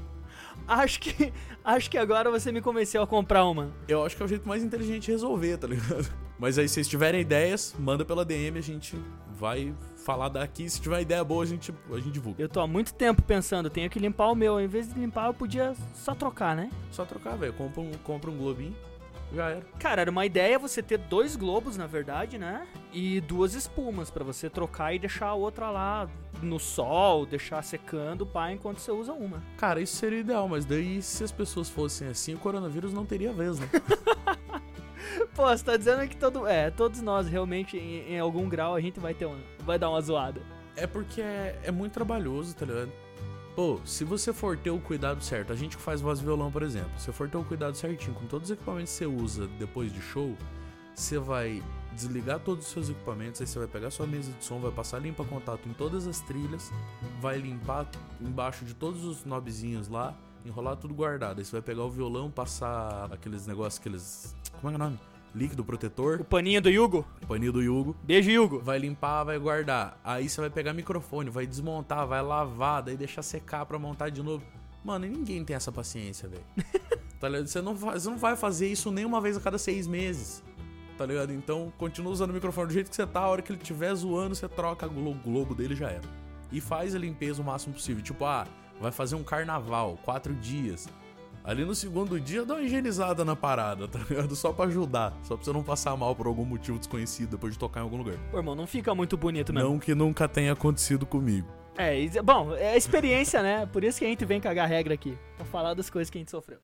acho 0.66 1.00
que 1.00 1.32
acho 1.62 1.90
que 1.90 1.98
agora 1.98 2.30
você 2.30 2.50
me 2.50 2.62
convenceu 2.62 3.02
a 3.02 3.06
comprar 3.06 3.44
uma. 3.44 3.70
Eu 3.86 4.02
acho 4.04 4.16
que 4.16 4.22
é 4.22 4.24
o 4.24 4.28
jeito 4.28 4.48
mais 4.48 4.64
inteligente 4.64 5.04
de 5.06 5.12
resolver, 5.12 5.58
tá 5.58 5.66
ligado? 5.66 6.25
Mas 6.38 6.58
aí, 6.58 6.68
se 6.68 6.74
vocês 6.74 6.88
tiverem 6.88 7.20
ideias, 7.20 7.74
manda 7.78 8.04
pela 8.04 8.24
DM, 8.24 8.58
a 8.58 8.62
gente 8.62 8.96
vai 9.38 9.74
falar 10.04 10.28
daqui. 10.28 10.68
Se 10.68 10.80
tiver 10.80 11.00
ideia 11.00 11.24
boa, 11.24 11.42
a 11.42 11.46
gente, 11.46 11.72
a 11.90 11.96
gente 11.96 12.10
divulga. 12.10 12.42
Eu 12.42 12.48
tô 12.48 12.60
há 12.60 12.66
muito 12.66 12.92
tempo 12.94 13.22
pensando, 13.22 13.70
tenho 13.70 13.88
que 13.88 13.98
limpar 13.98 14.28
o 14.28 14.34
meu. 14.34 14.60
Em 14.60 14.66
vez 14.66 14.92
de 14.92 14.98
limpar, 14.98 15.26
eu 15.26 15.34
podia 15.34 15.74
só 15.94 16.14
trocar, 16.14 16.54
né? 16.54 16.70
Só 16.90 17.04
trocar, 17.04 17.36
velho. 17.36 17.52
Compra 17.54 17.80
um, 17.80 17.90
compra 18.04 18.30
um 18.30 18.36
globinho. 18.36 18.76
Já 19.34 19.50
era. 19.50 19.62
Cara, 19.78 20.00
era 20.02 20.10
uma 20.10 20.24
ideia 20.24 20.58
você 20.58 20.82
ter 20.82 20.98
dois 20.98 21.34
globos, 21.34 21.76
na 21.76 21.86
verdade, 21.86 22.38
né? 22.38 22.66
E 22.92 23.20
duas 23.22 23.54
espumas 23.54 24.10
para 24.10 24.22
você 24.22 24.48
trocar 24.48 24.94
e 24.94 24.98
deixar 24.98 25.26
a 25.28 25.34
outra 25.34 25.70
lá 25.70 26.08
no 26.42 26.60
sol, 26.60 27.26
deixar 27.26 27.62
secando, 27.62 28.24
pá, 28.24 28.52
enquanto 28.52 28.78
você 28.78 28.92
usa 28.92 29.12
uma. 29.12 29.42
Cara, 29.56 29.80
isso 29.80 29.96
seria 29.96 30.20
ideal, 30.20 30.46
mas 30.48 30.64
daí 30.64 31.02
se 31.02 31.24
as 31.24 31.32
pessoas 31.32 31.68
fossem 31.68 32.08
assim, 32.08 32.34
o 32.34 32.38
coronavírus 32.38 32.92
não 32.92 33.04
teria 33.04 33.32
vez, 33.32 33.58
né? 33.58 33.68
Pô, 35.34 35.46
você 35.46 35.64
tá 35.64 35.76
dizendo 35.76 36.06
que 36.08 36.16
todo, 36.16 36.46
é, 36.46 36.70
todos 36.70 37.00
nós 37.00 37.28
realmente, 37.28 37.76
em, 37.76 38.14
em, 38.14 38.18
algum 38.18 38.48
grau, 38.48 38.74
a 38.74 38.80
gente 38.80 39.00
vai 39.00 39.14
ter 39.14 39.26
uma, 39.26 39.38
vai 39.60 39.78
dar 39.78 39.90
uma 39.90 40.00
zoada. 40.00 40.40
É 40.76 40.86
porque 40.86 41.20
é, 41.20 41.58
é 41.64 41.70
muito 41.70 41.92
trabalhoso, 41.92 42.54
tá 42.54 42.66
ligado? 42.66 42.92
Pô, 43.54 43.80
se 43.86 44.04
você 44.04 44.32
for 44.34 44.56
ter 44.58 44.70
o 44.70 44.78
cuidado 44.78 45.24
certo, 45.24 45.52
a 45.52 45.56
gente 45.56 45.76
que 45.76 45.82
faz 45.82 46.02
voz 46.02 46.20
e 46.20 46.22
violão, 46.22 46.52
por 46.52 46.62
exemplo, 46.62 46.90
se 46.98 47.10
for 47.10 47.28
ter 47.28 47.38
o 47.38 47.44
cuidado 47.44 47.74
certinho 47.74 48.14
com 48.14 48.26
todos 48.26 48.50
os 48.50 48.54
equipamentos 48.54 48.92
que 48.92 48.98
você 48.98 49.06
usa 49.06 49.46
depois 49.58 49.90
de 49.90 50.00
show, 50.00 50.36
você 50.94 51.18
vai 51.18 51.62
desligar 51.94 52.38
todos 52.38 52.66
os 52.66 52.72
seus 52.72 52.90
equipamentos, 52.90 53.40
aí 53.40 53.46
você 53.46 53.58
vai 53.58 53.66
pegar 53.66 53.90
sua 53.90 54.06
mesa 54.06 54.30
de 54.30 54.44
som, 54.44 54.60
vai 54.60 54.70
passar 54.70 54.98
limpa 54.98 55.24
contato 55.24 55.66
em 55.66 55.72
todas 55.72 56.06
as 56.06 56.20
trilhas, 56.20 56.70
vai 57.18 57.38
limpar 57.38 57.88
embaixo 58.20 58.64
de 58.66 58.74
todos 58.74 59.04
os 59.04 59.24
knobzinhos 59.24 59.88
lá, 59.88 60.14
enrolar 60.46 60.76
tudo 60.76 60.94
guardado. 60.94 61.38
Aí 61.38 61.44
você 61.44 61.52
vai 61.52 61.62
pegar 61.62 61.84
o 61.84 61.90
violão, 61.90 62.30
passar 62.30 63.12
aqueles 63.12 63.46
negócios, 63.46 63.80
aqueles. 63.80 64.36
Como 64.60 64.68
é 64.68 64.76
que 64.76 64.82
é 64.82 64.84
o 64.84 64.88
nome? 64.90 64.98
líquido 65.36 65.62
protetor. 65.62 66.20
O 66.22 66.24
paninho 66.24 66.62
do 66.62 66.70
Yugo. 66.70 67.06
Paninho 67.28 67.52
do 67.52 67.62
Yugo. 67.62 67.94
Beijo, 68.02 68.30
Yugo. 68.30 68.60
Vai 68.60 68.78
limpar, 68.78 69.24
vai 69.24 69.38
guardar. 69.38 70.00
Aí 70.02 70.28
você 70.28 70.40
vai 70.40 70.48
pegar 70.48 70.72
microfone, 70.72 71.28
vai 71.28 71.46
desmontar, 71.46 72.06
vai 72.06 72.22
lavar, 72.22 72.82
daí 72.82 72.96
deixar 72.96 73.22
secar 73.22 73.66
pra 73.66 73.78
montar 73.78 74.08
de 74.08 74.22
novo. 74.22 74.42
Mano, 74.82 75.06
ninguém 75.06 75.44
tem 75.44 75.54
essa 75.54 75.70
paciência, 75.70 76.28
velho. 76.28 76.44
tá 77.20 77.28
ligado? 77.28 77.46
Você 77.46 77.60
não, 77.60 77.74
vai, 77.74 78.00
você 78.00 78.08
não 78.08 78.16
vai 78.16 78.34
fazer 78.34 78.68
isso 78.68 78.90
nem 78.90 79.04
uma 79.04 79.20
vez 79.20 79.36
a 79.36 79.40
cada 79.40 79.58
seis 79.58 79.86
meses. 79.86 80.42
Tá 80.96 81.04
ligado? 81.04 81.32
Então, 81.32 81.70
continua 81.76 82.10
usando 82.10 82.30
o 82.30 82.32
microfone 82.32 82.68
do 82.68 82.72
jeito 82.72 82.88
que 82.88 82.96
você 82.96 83.06
tá. 83.06 83.20
A 83.20 83.28
hora 83.28 83.42
que 83.42 83.52
ele 83.52 83.60
estiver 83.60 83.94
zoando, 83.94 84.34
você 84.34 84.48
troca 84.48 84.86
o 84.86 85.14
globo 85.14 85.54
dele 85.54 85.74
já 85.74 85.90
era. 85.90 86.08
E 86.50 86.60
faz 86.60 86.94
a 86.94 86.98
limpeza 86.98 87.42
o 87.42 87.44
máximo 87.44 87.74
possível. 87.74 88.02
Tipo, 88.02 88.24
ah, 88.24 88.46
vai 88.80 88.92
fazer 88.92 89.16
um 89.16 89.24
carnaval, 89.24 89.98
quatro 90.04 90.34
dias. 90.34 90.88
Ali 91.44 91.64
no 91.64 91.76
segundo 91.76 92.18
dia, 92.18 92.44
dá 92.44 92.54
uma 92.54 92.62
higienizada 92.62 93.24
na 93.24 93.36
parada, 93.36 93.86
tá 93.86 94.00
ligado? 94.00 94.34
Só 94.34 94.52
pra 94.52 94.64
ajudar. 94.64 95.16
Só 95.22 95.36
pra 95.36 95.44
você 95.44 95.52
não 95.52 95.62
passar 95.62 95.96
mal 95.96 96.14
por 96.14 96.26
algum 96.26 96.44
motivo 96.44 96.76
desconhecido 96.76 97.30
depois 97.30 97.52
de 97.52 97.58
tocar 97.58 97.80
em 97.80 97.82
algum 97.84 97.98
lugar. 97.98 98.16
Pô, 98.32 98.38
irmão, 98.38 98.56
não 98.56 98.66
fica 98.66 98.92
muito 98.96 99.16
bonito 99.16 99.52
mesmo. 99.52 99.70
Não 99.70 99.78
que 99.78 99.94
nunca 99.94 100.26
tenha 100.26 100.52
acontecido 100.52 101.06
comigo. 101.06 101.46
É, 101.76 102.20
bom, 102.20 102.52
é 102.54 102.76
experiência, 102.76 103.42
né? 103.42 103.64
Por 103.66 103.84
isso 103.84 103.98
que 103.98 104.04
a 104.04 104.08
gente 104.08 104.24
vem 104.24 104.40
cagar 104.40 104.68
regra 104.68 104.94
aqui. 104.94 105.16
Pra 105.36 105.46
falar 105.46 105.74
das 105.74 105.88
coisas 105.88 106.10
que 106.10 106.18
a 106.18 106.20
gente 106.20 106.32
sofreu. 106.32 106.58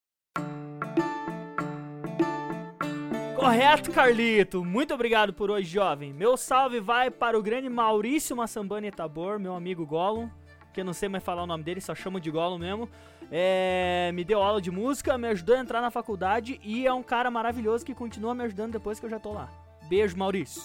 Correto, 3.36 3.90
Carlito. 3.90 4.64
Muito 4.64 4.94
obrigado 4.94 5.32
por 5.32 5.50
hoje, 5.50 5.68
jovem. 5.68 6.12
Meu 6.12 6.36
salve 6.36 6.80
vai 6.80 7.10
para 7.10 7.38
o 7.38 7.42
grande 7.42 7.68
Maurício 7.68 8.36
Massambani 8.36 8.90
Tabor, 8.90 9.38
meu 9.38 9.54
amigo 9.54 9.84
Gollum, 9.84 10.30
que 10.72 10.80
eu 10.80 10.84
não 10.84 10.92
sei 10.92 11.08
mais 11.08 11.22
falar 11.22 11.42
o 11.42 11.46
nome 11.46 11.62
dele, 11.62 11.80
só 11.80 11.94
chamo 11.94 12.20
de 12.20 12.30
Gollum 12.30 12.58
mesmo. 12.58 12.88
É, 13.30 14.10
me 14.12 14.24
deu 14.24 14.42
aula 14.42 14.60
de 14.60 14.70
música, 14.70 15.16
me 15.16 15.28
ajudou 15.28 15.56
a 15.56 15.58
entrar 15.58 15.80
na 15.80 15.90
faculdade 15.90 16.60
e 16.62 16.86
é 16.86 16.92
um 16.92 17.02
cara 17.02 17.30
maravilhoso 17.30 17.84
que 17.84 17.94
continua 17.94 18.34
me 18.34 18.44
ajudando 18.44 18.72
depois 18.72 18.98
que 18.98 19.06
eu 19.06 19.10
já 19.10 19.18
tô 19.18 19.32
lá. 19.32 19.48
Beijo, 19.88 20.16
Maurício. 20.16 20.62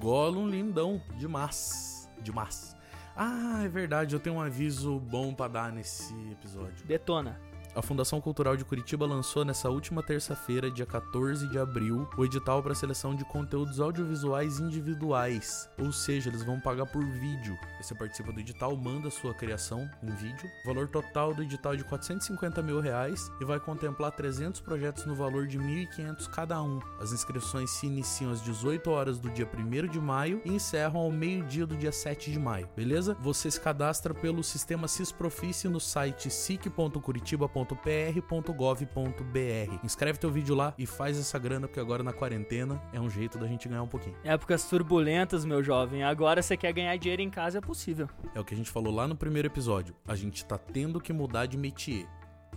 Gollum 0.00 0.48
lindão, 0.48 1.00
demais. 1.16 2.10
Demais. 2.20 2.76
Ah, 3.16 3.62
é 3.64 3.68
verdade, 3.68 4.14
eu 4.14 4.20
tenho 4.20 4.36
um 4.36 4.40
aviso 4.40 4.98
bom 4.98 5.34
para 5.34 5.48
dar 5.52 5.72
nesse 5.72 6.14
episódio. 6.30 6.86
Detona. 6.86 7.38
A 7.74 7.80
Fundação 7.80 8.20
Cultural 8.20 8.54
de 8.54 8.66
Curitiba 8.66 9.06
lançou 9.06 9.46
nessa 9.46 9.70
última 9.70 10.02
terça-feira, 10.02 10.70
dia 10.70 10.84
14 10.84 11.48
de 11.48 11.58
abril, 11.58 12.06
o 12.18 12.24
edital 12.24 12.62
para 12.62 12.74
seleção 12.74 13.14
de 13.14 13.24
conteúdos 13.24 13.80
audiovisuais 13.80 14.60
individuais, 14.60 15.70
ou 15.78 15.90
seja, 15.90 16.28
eles 16.28 16.44
vão 16.44 16.60
pagar 16.60 16.84
por 16.84 17.02
vídeo. 17.02 17.58
Você 17.80 17.94
participa 17.94 18.30
do 18.30 18.40
edital, 18.40 18.76
manda 18.76 19.10
sua 19.10 19.32
criação 19.32 19.88
em 20.02 20.14
vídeo. 20.16 20.50
O 20.64 20.68
valor 20.68 20.86
total 20.86 21.32
do 21.32 21.42
edital 21.42 21.72
é 21.72 21.76
de 21.76 21.84
450 21.84 22.60
mil 22.60 22.78
reais 22.78 23.32
e 23.40 23.44
vai 23.44 23.58
contemplar 23.58 24.12
300 24.12 24.60
projetos 24.60 25.06
no 25.06 25.14
valor 25.14 25.46
de 25.46 25.58
1.500 25.58 26.28
cada 26.28 26.62
um. 26.62 26.78
As 27.00 27.12
inscrições 27.12 27.70
se 27.70 27.86
iniciam 27.86 28.32
às 28.32 28.42
18 28.42 28.90
horas 28.90 29.18
do 29.18 29.30
dia 29.30 29.48
1 29.50 29.88
de 29.88 29.98
maio 29.98 30.42
e 30.44 30.52
encerram 30.52 31.00
ao 31.00 31.10
meio-dia 31.10 31.66
do 31.66 31.74
dia 31.74 31.90
7 31.90 32.30
de 32.30 32.38
maio, 32.38 32.68
beleza? 32.76 33.16
Você 33.22 33.50
se 33.50 33.58
cadastra 33.58 34.12
pelo 34.12 34.44
sistema 34.44 34.86
Cisprofice 34.86 35.68
no 35.68 35.80
site 35.80 36.28
sic.curitiba.com 36.28 37.61
estados.pr.gov.br. 37.62 39.84
Inscreve 39.84 40.18
teu 40.18 40.30
vídeo 40.30 40.54
lá 40.54 40.74
e 40.76 40.86
faz 40.86 41.18
essa 41.18 41.38
grana, 41.38 41.66
porque 41.66 41.80
agora 41.80 42.02
na 42.02 42.12
quarentena 42.12 42.80
é 42.92 43.00
um 43.00 43.08
jeito 43.08 43.38
da 43.38 43.46
gente 43.46 43.68
ganhar 43.68 43.82
um 43.82 43.88
pouquinho. 43.88 44.16
Épocas 44.24 44.64
turbulentas, 44.64 45.44
meu 45.44 45.62
jovem. 45.62 46.02
Agora 46.02 46.42
você 46.42 46.56
quer 46.56 46.72
ganhar 46.72 46.96
dinheiro 46.96 47.22
em 47.22 47.30
casa, 47.30 47.58
é 47.58 47.60
possível. 47.60 48.08
É 48.34 48.40
o 48.40 48.44
que 48.44 48.54
a 48.54 48.56
gente 48.56 48.70
falou 48.70 48.92
lá 48.92 49.06
no 49.06 49.16
primeiro 49.16 49.48
episódio. 49.48 49.94
A 50.06 50.14
gente 50.14 50.44
tá 50.44 50.58
tendo 50.58 51.00
que 51.00 51.12
mudar 51.12 51.46
de 51.46 51.56
métier. 51.56 52.06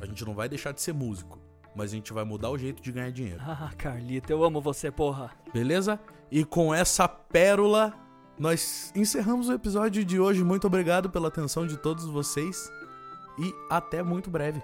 A 0.01 0.05
gente 0.05 0.25
não 0.25 0.33
vai 0.33 0.49
deixar 0.49 0.73
de 0.73 0.81
ser 0.81 0.93
músico, 0.93 1.39
mas 1.75 1.91
a 1.91 1.95
gente 1.95 2.11
vai 2.11 2.25
mudar 2.25 2.49
o 2.49 2.57
jeito 2.57 2.81
de 2.81 2.91
ganhar 2.91 3.11
dinheiro. 3.11 3.41
Ah, 3.45 3.71
Carlito, 3.77 4.31
eu 4.31 4.43
amo 4.43 4.59
você, 4.59 4.91
porra. 4.91 5.31
Beleza? 5.53 5.99
E 6.29 6.43
com 6.43 6.73
essa 6.73 7.07
pérola, 7.07 7.93
nós 8.37 8.91
encerramos 8.95 9.47
o 9.47 9.53
episódio 9.53 10.03
de 10.03 10.19
hoje. 10.19 10.43
Muito 10.43 10.67
obrigado 10.67 11.09
pela 11.09 11.29
atenção 11.29 11.65
de 11.65 11.77
todos 11.77 12.05
vocês 12.05 12.69
e 13.37 13.53
até 13.69 14.03
muito 14.03 14.29
breve. 14.29 14.61